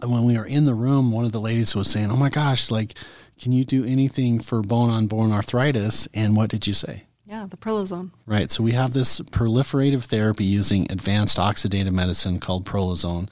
[0.00, 2.30] And when we were in the room, one of the ladies was saying, Oh my
[2.30, 2.94] gosh, like,
[3.40, 6.06] can you do anything for bone on bone arthritis?
[6.14, 7.06] And what did you say?
[7.26, 8.10] yeah, the Prolozone.
[8.26, 8.48] Right.
[8.48, 13.28] So we have this proliferative therapy using advanced oxidative medicine called prolozone.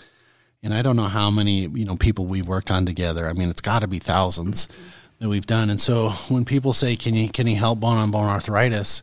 [0.63, 3.29] And I don't know how many, you know, people we've worked on together.
[3.29, 4.67] I mean, it's got to be 1000s
[5.21, 5.71] that we've done.
[5.71, 9.03] And so when people say, "Can you can you help bone on bone arthritis?"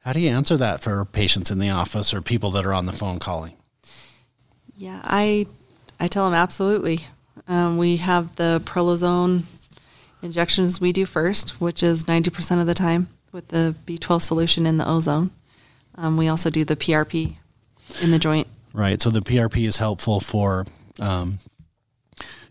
[0.00, 2.86] How do you answer that for patients in the office or people that are on
[2.86, 3.52] the phone calling?
[4.74, 5.46] Yeah, I
[6.00, 7.00] I tell them absolutely.
[7.46, 9.44] Um, we have the Prolozone
[10.22, 14.76] injections we do first, which is 90% of the time with the B12 solution in
[14.76, 15.30] the ozone.
[15.94, 17.36] Um, we also do the PRP
[18.02, 18.46] in the joint.
[18.72, 19.00] Right.
[19.00, 20.66] So the PRP is helpful for,
[21.00, 21.38] um,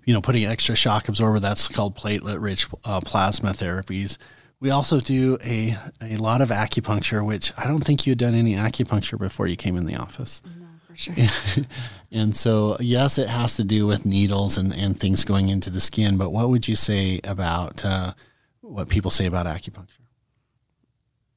[0.07, 1.39] you know, putting extra shock absorber.
[1.39, 4.17] That's called platelet-rich uh, plasma therapies.
[4.59, 8.33] We also do a, a lot of acupuncture, which I don't think you had done
[8.33, 10.41] any acupuncture before you came in the office.
[10.59, 11.13] No, for sure.
[12.09, 15.81] And so, yes, it has to do with needles and, and things going into the
[15.81, 16.17] skin.
[16.17, 18.13] But what would you say about uh,
[18.61, 19.89] what people say about acupuncture?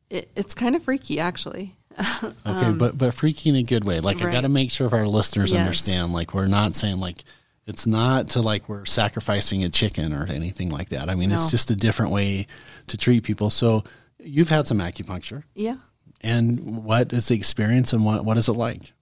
[0.09, 1.75] It, it's kind of freaky, actually.
[2.47, 3.99] Okay, but but freaky in a good way.
[4.01, 5.61] Like I got to Um, make sure if our listeners Yes.
[5.61, 6.12] understand.
[6.12, 7.25] Like we're not saying like
[7.71, 11.09] it's not to like we're sacrificing a chicken or anything like that.
[11.09, 12.47] I mean, it's just a different way
[12.89, 13.49] to treat people.
[13.49, 13.83] So
[14.18, 15.77] you've had some acupuncture, Yeah.
[16.21, 18.93] and what is the experience, and what what is it like?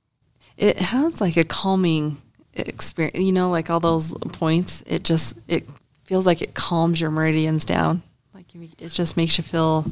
[0.57, 2.19] It has like a calming
[2.55, 3.19] experience.
[3.19, 5.69] You know, like all those points, it just, it
[6.05, 8.03] feels like it calms your meridians down.
[8.35, 9.85] Like you- it just makes you feel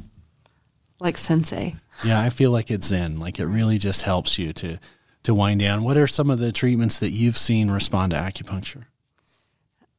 [1.00, 1.76] like sensei.
[2.04, 3.18] Yeah, I feel like it's zen.
[3.18, 4.78] Like it really just helps you to
[5.26, 5.84] to wind down.
[5.84, 8.84] What are some of the treatments that you've seen respond to acupuncture?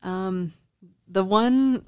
[0.04, 0.54] Um,
[1.08, 1.86] the one,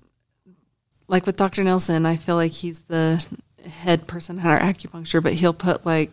[1.08, 1.64] like with Dr.
[1.64, 3.26] Nelson, I feel like he's the
[3.68, 6.12] head person at our acupuncture, but he'll put like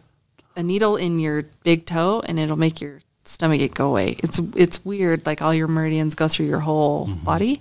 [0.57, 4.17] a needle in your big toe and it'll make your stomach ache go away.
[4.21, 7.61] It's it's weird, like all your meridians go through your whole body,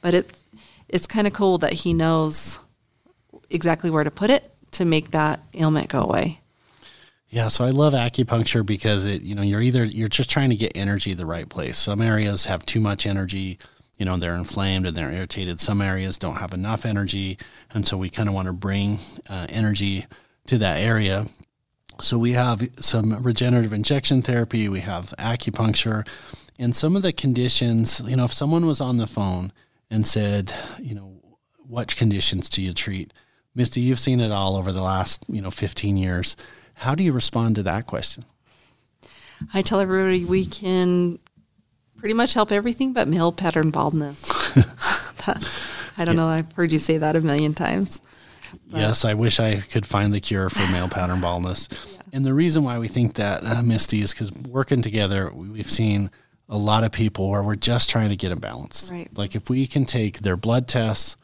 [0.00, 0.44] but it's
[0.88, 2.58] it's kind of cool that he knows
[3.50, 6.40] exactly where to put it to make that ailment go away.
[7.36, 10.56] Yeah, so I love acupuncture because it, you know, you're either you're just trying to
[10.56, 11.76] get energy the right place.
[11.76, 13.58] Some areas have too much energy,
[13.98, 15.60] you know, they're inflamed and they're irritated.
[15.60, 17.36] Some areas don't have enough energy,
[17.74, 20.06] and so we kind of want to bring uh, energy
[20.46, 21.26] to that area.
[22.00, 26.08] So we have some regenerative injection therapy, we have acupuncture,
[26.58, 29.52] and some of the conditions, you know, if someone was on the phone
[29.90, 31.20] and said, you know,
[31.58, 33.12] what conditions do you treat?
[33.54, 36.34] Misty, you've seen it all over the last, you know, 15 years.
[36.76, 38.24] How do you respond to that question?
[39.52, 41.18] I tell everybody we can
[41.96, 44.22] pretty much help everything but male pattern baldness.
[44.54, 45.50] that,
[45.98, 46.22] I don't yeah.
[46.22, 46.28] know.
[46.28, 48.00] I've heard you say that a million times.
[48.70, 48.78] But.
[48.78, 51.68] Yes, I wish I could find the cure for male pattern baldness.
[51.72, 52.00] yeah.
[52.12, 56.10] And the reason why we think that, uh, Misty, is because working together, we've seen
[56.48, 58.90] a lot of people where we're just trying to get them balanced.
[58.92, 59.08] Right.
[59.16, 61.16] Like if we can take their blood tests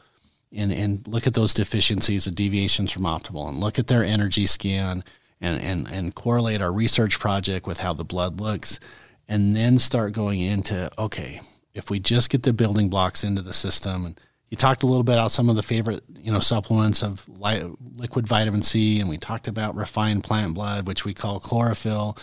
[0.50, 4.46] and, and look at those deficiencies and deviations from optimal and look at their energy
[4.46, 5.05] scan
[5.43, 8.80] and, and, and correlate our research project with how the blood looks,
[9.28, 11.40] and then start going into okay,
[11.74, 14.20] if we just get the building blocks into the system, and
[14.51, 17.70] you talked a little bit about some of the favorite you know supplements of li-
[17.97, 22.16] liquid vitamin C, and we talked about refined plant blood, which we call chlorophyll,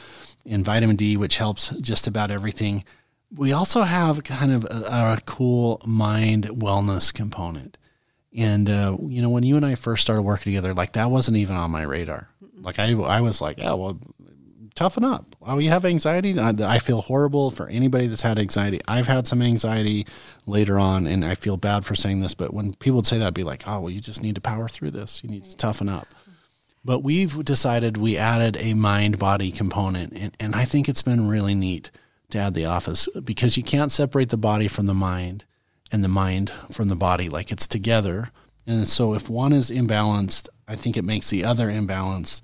[0.45, 2.85] and vitamin D, which helps just about everything.
[3.35, 7.77] We also have kind of a, a cool mind wellness component.
[8.35, 11.37] And uh, you know, when you and I first started working together, like that wasn't
[11.37, 12.29] even on my radar.
[12.61, 13.99] Like I, I was like, yeah, well,
[14.75, 15.35] toughen up.
[15.41, 16.39] Oh, you have anxiety?
[16.39, 18.79] I, I, feel horrible for anybody that's had anxiety.
[18.87, 20.07] I've had some anxiety
[20.45, 23.27] later on, and I feel bad for saying this, but when people would say that,
[23.27, 25.21] I'd be like, oh, well, you just need to power through this.
[25.23, 26.07] You need to toughen up.
[26.85, 31.27] But we've decided we added a mind body component, and, and I think it's been
[31.27, 31.91] really neat
[32.29, 35.45] to add the office because you can't separate the body from the mind
[35.91, 37.27] and the mind from the body.
[37.27, 38.29] Like it's together.
[38.65, 42.41] And so if one is imbalanced, I think it makes the other imbalanced.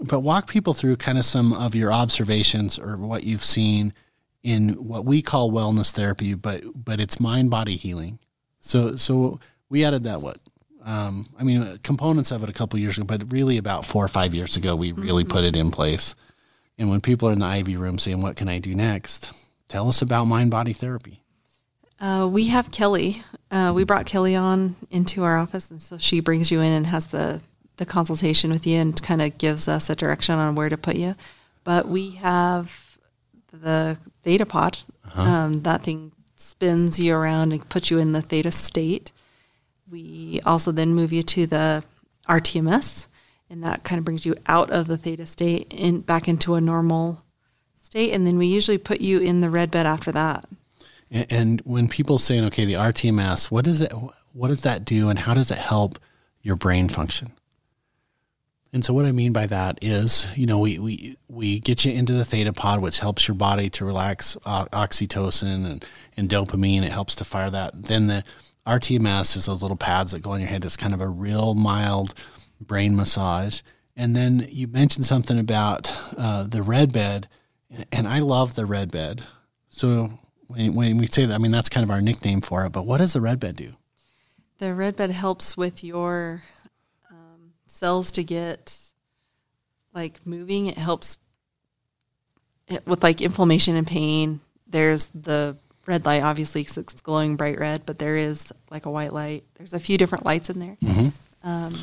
[0.00, 3.94] But walk people through kind of some of your observations or what you've seen
[4.42, 8.18] in what we call wellness therapy, but but it's mind body healing.
[8.60, 9.38] So so
[9.68, 10.38] we added that what
[10.84, 14.08] um, I mean components of it a couple years ago, but really about four or
[14.08, 15.32] five years ago we really mm-hmm.
[15.32, 16.16] put it in place.
[16.78, 19.32] And when people are in the IV room saying, "What can I do next?"
[19.68, 21.22] Tell us about mind body therapy.
[22.00, 23.22] Uh, we have Kelly.
[23.50, 26.88] Uh, we brought Kelly on into our office, and so she brings you in and
[26.88, 27.40] has the
[27.82, 30.94] the consultation with you and kind of gives us a direction on where to put
[30.94, 31.14] you.
[31.64, 32.96] But we have
[33.52, 34.78] the theta pod.
[35.04, 35.22] Uh-huh.
[35.22, 39.10] Um, that thing spins you around and puts you in the theta state.
[39.90, 41.84] We also then move you to the
[42.28, 43.08] RTMS,
[43.50, 46.60] and that kind of brings you out of the theta state and back into a
[46.60, 47.22] normal
[47.82, 48.12] state.
[48.12, 50.44] And then we usually put you in the red bed after that.
[51.10, 53.92] And when people saying, okay, the RTMS, what does it,
[54.32, 55.98] what does that do, and how does it help
[56.42, 57.32] your brain function?
[58.72, 61.92] And so what I mean by that is, you know, we, we, we get you
[61.92, 65.84] into the theta pod, which helps your body to relax uh, oxytocin and,
[66.16, 66.82] and dopamine.
[66.82, 67.82] It helps to fire that.
[67.82, 68.24] Then the
[68.66, 70.64] RTMS is those little pads that go on your head.
[70.64, 72.14] It's kind of a real mild
[72.60, 73.60] brain massage.
[73.94, 77.28] And then you mentioned something about uh, the red bed,
[77.90, 79.22] and I love the red bed.
[79.68, 82.72] So when, when we say that, I mean, that's kind of our nickname for it.
[82.72, 83.72] But what does the red bed do?
[84.58, 86.44] The red bed helps with your
[87.82, 88.78] cells to get
[89.92, 90.66] like moving.
[90.66, 91.18] It helps
[92.68, 94.40] it, with like inflammation and pain.
[94.68, 95.56] There's the
[95.86, 99.42] red light, obviously, because it's glowing bright red, but there is like a white light.
[99.54, 100.76] There's a few different lights in there.
[100.80, 101.08] Mm-hmm.
[101.42, 101.74] Um,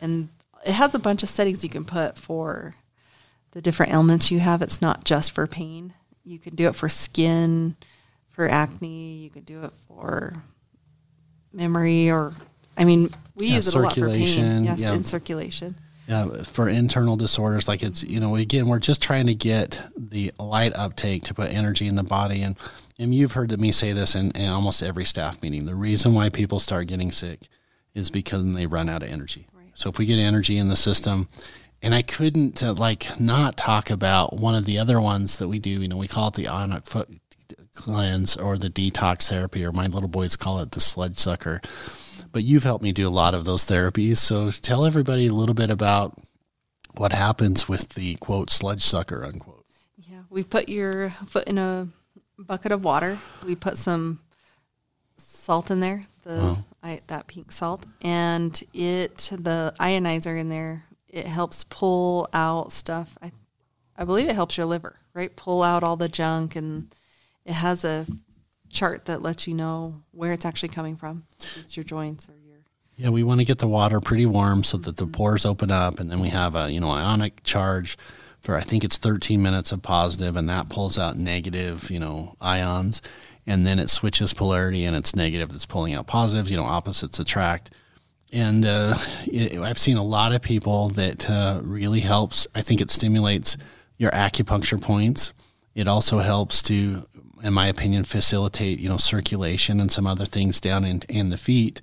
[0.00, 0.28] and
[0.64, 2.74] it has a bunch of settings you can put for
[3.50, 4.62] the different ailments you have.
[4.62, 5.92] It's not just for pain.
[6.24, 7.76] You can do it for skin,
[8.30, 9.16] for acne.
[9.16, 10.42] You can do it for
[11.52, 12.32] memory or
[12.78, 14.64] I mean, we yeah, use it a lot for pain.
[14.64, 14.94] Yes, yeah.
[14.94, 15.74] in circulation.
[16.06, 20.32] Yeah, for internal disorders, like it's you know again we're just trying to get the
[20.38, 22.56] light uptake to put energy in the body, and
[22.98, 25.66] and you've heard me say this in, in almost every staff meeting.
[25.66, 27.48] The reason why people start getting sick
[27.94, 29.48] is because they run out of energy.
[29.52, 29.70] Right.
[29.74, 31.28] So if we get energy in the system,
[31.82, 35.58] and I couldn't uh, like not talk about one of the other ones that we
[35.58, 35.70] do.
[35.70, 37.08] You know, we call it the ionic foot
[37.74, 41.60] cleanse or the detox therapy, or my little boys call it the sludge sucker
[42.38, 44.18] but you've helped me do a lot of those therapies.
[44.18, 46.16] So tell everybody a little bit about
[46.96, 49.66] what happens with the quote sludge sucker unquote.
[49.96, 51.88] Yeah, we put your foot in a
[52.38, 53.18] bucket of water.
[53.44, 54.20] We put some
[55.16, 56.64] salt in there, the oh.
[56.80, 60.84] I, that pink salt, and it the ionizer in there.
[61.08, 63.18] It helps pull out stuff.
[63.20, 63.32] I
[63.96, 65.34] I believe it helps your liver, right?
[65.34, 66.94] Pull out all the junk, and
[67.44, 68.06] it has a
[68.78, 71.24] chart that lets you know where it's actually coming from.
[71.56, 72.58] It's your joints or your.
[72.96, 75.98] Yeah, we want to get the water pretty warm so that the pores open up,
[75.98, 77.98] and then we have a you know ionic charge
[78.40, 82.36] for I think it's 13 minutes of positive, and that pulls out negative you know
[82.40, 83.02] ions,
[83.46, 86.48] and then it switches polarity and it's negative that's pulling out positive.
[86.48, 87.70] You know, opposites attract.
[88.30, 88.94] And uh,
[89.26, 92.46] it, I've seen a lot of people that uh, really helps.
[92.54, 93.56] I think it stimulates
[93.96, 95.32] your acupuncture points.
[95.74, 97.06] It also helps to
[97.42, 101.38] in my opinion, facilitate you know circulation and some other things down in in the
[101.38, 101.80] feet.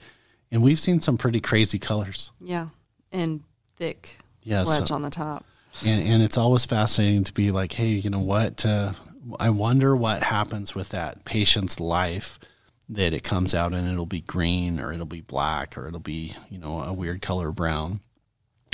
[0.52, 2.32] And we've seen some pretty crazy colors.
[2.40, 2.68] Yeah,
[3.12, 3.42] and
[3.76, 5.46] thick Yeah, sledge so- on the top.
[5.86, 8.66] And and it's always fascinating to be like, hey, you know what?
[8.66, 8.94] Uh,
[9.40, 12.40] I wonder what happens with that patient's life
[12.88, 16.34] that it comes out and it'll be green or it'll be black or it'll be
[16.50, 18.00] you know a weird color brown.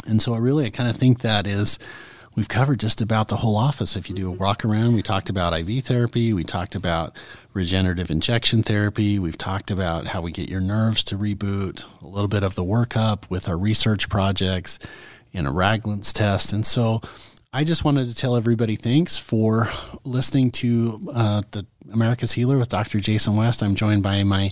[0.06, 1.80] And so I really I kind of think that is
[2.36, 3.96] we've covered just about the whole office.
[3.96, 7.16] If you do a walk around, we talked about IV therapy, we talked about
[7.54, 12.28] regenerative injection therapy, we've talked about how we get your nerves to reboot, a little
[12.28, 14.80] bit of the workup with our research projects
[15.34, 16.54] and a Ragland's test.
[16.54, 17.02] And so
[17.54, 19.68] I just wanted to tell everybody thanks for
[20.06, 23.00] listening to uh, the America's Healer with Dr.
[23.00, 23.62] Jason West.
[23.62, 24.52] I'm joined by my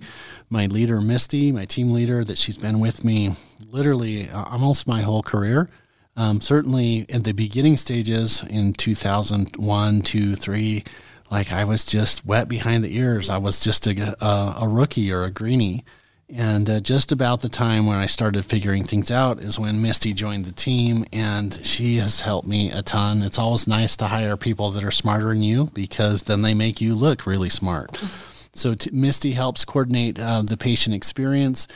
[0.50, 3.36] my leader Misty, my team leader, that she's been with me
[3.72, 5.70] literally uh, almost my whole career.
[6.16, 10.84] Um, certainly in the beginning stages in 2001, 2, 3,
[11.32, 13.30] like I was just wet behind the ears.
[13.30, 15.86] I was just a, a, a rookie or a greenie.
[16.32, 20.14] And uh, just about the time when I started figuring things out is when Misty
[20.14, 23.24] joined the team, and she has helped me a ton.
[23.24, 26.82] It's always nice to hire people that are smarter than you because then they make
[26.82, 28.00] you look really smart.
[28.52, 31.68] So t- Misty helps coordinate uh, the patient experience,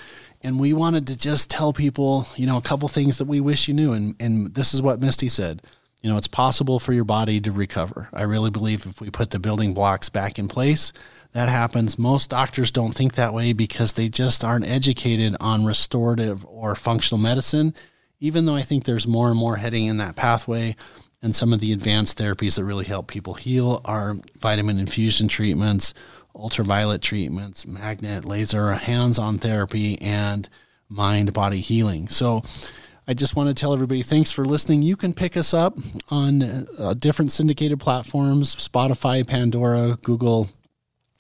[0.44, 3.68] and we wanted to just tell people, you know, a couple things that we wish
[3.68, 3.94] you knew.
[3.94, 5.62] And and this is what Misty said.
[6.02, 8.10] You know, it's possible for your body to recover.
[8.12, 10.92] I really believe if we put the building blocks back in place,
[11.32, 11.98] that happens.
[11.98, 17.22] Most doctors don't think that way because they just aren't educated on restorative or functional
[17.22, 17.74] medicine,
[18.20, 20.76] even though I think there's more and more heading in that pathway.
[21.22, 25.94] And some of the advanced therapies that really help people heal are vitamin infusion treatments,
[26.36, 30.50] ultraviolet treatments, magnet, laser, hands on therapy, and
[30.90, 32.08] mind body healing.
[32.08, 32.44] So,
[33.06, 34.82] I just want to tell everybody thanks for listening.
[34.82, 35.78] You can pick us up
[36.10, 36.42] on
[36.80, 40.50] uh, different syndicated platforms Spotify, Pandora, Google.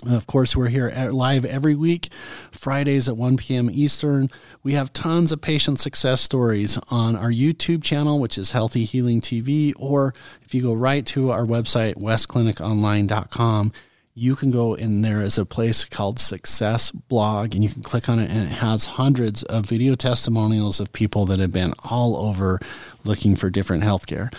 [0.09, 2.09] Of course, we're here at- live every week,
[2.51, 3.69] Fridays at 1 p.m.
[3.69, 4.29] Eastern.
[4.61, 9.19] We have tons of patient success stories on our YouTube channel, which is Healthy Healing
[9.19, 13.73] TV, or if you go right to our website, westcliniconline.com,
[14.15, 18.09] you can go in there is a place called Success Blog, and you can click
[18.09, 22.15] on it, and it has hundreds of video testimonials of people that have been all
[22.15, 22.59] over
[23.03, 24.33] looking for different healthcare.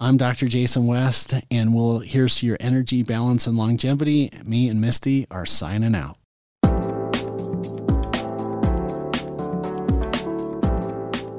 [0.00, 0.46] I'm Dr.
[0.46, 4.30] Jason West, and we'll here's to your energy, balance, and longevity.
[4.44, 6.16] Me and Misty are signing out.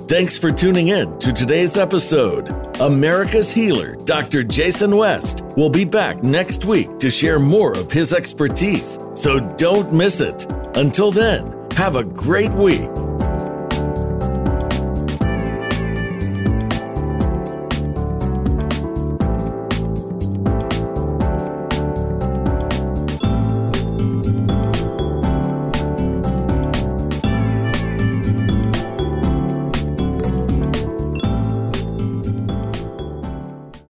[0.09, 2.49] Thanks for tuning in to today's episode.
[2.81, 4.43] America's Healer, Dr.
[4.43, 9.93] Jason West, will be back next week to share more of his expertise, so don't
[9.93, 10.47] miss it.
[10.73, 12.89] Until then, have a great week.